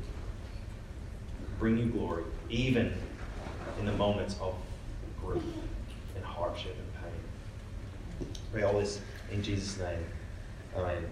Bring 1.59 1.79
you 1.79 1.87
glory, 1.87 2.25
even 2.51 2.95
in 3.81 3.87
the 3.87 3.93
moments 3.93 4.37
of 4.41 4.55
grief 5.21 5.43
and 6.15 6.25
hardship 6.25 6.77
and 6.79 6.95
pain. 7.03 8.33
Pray 8.53 8.63
all 8.63 8.79
this 8.79 9.01
in 9.33 9.43
Jesus' 9.43 9.79
name. 9.79 10.05
Amen. 10.77 11.05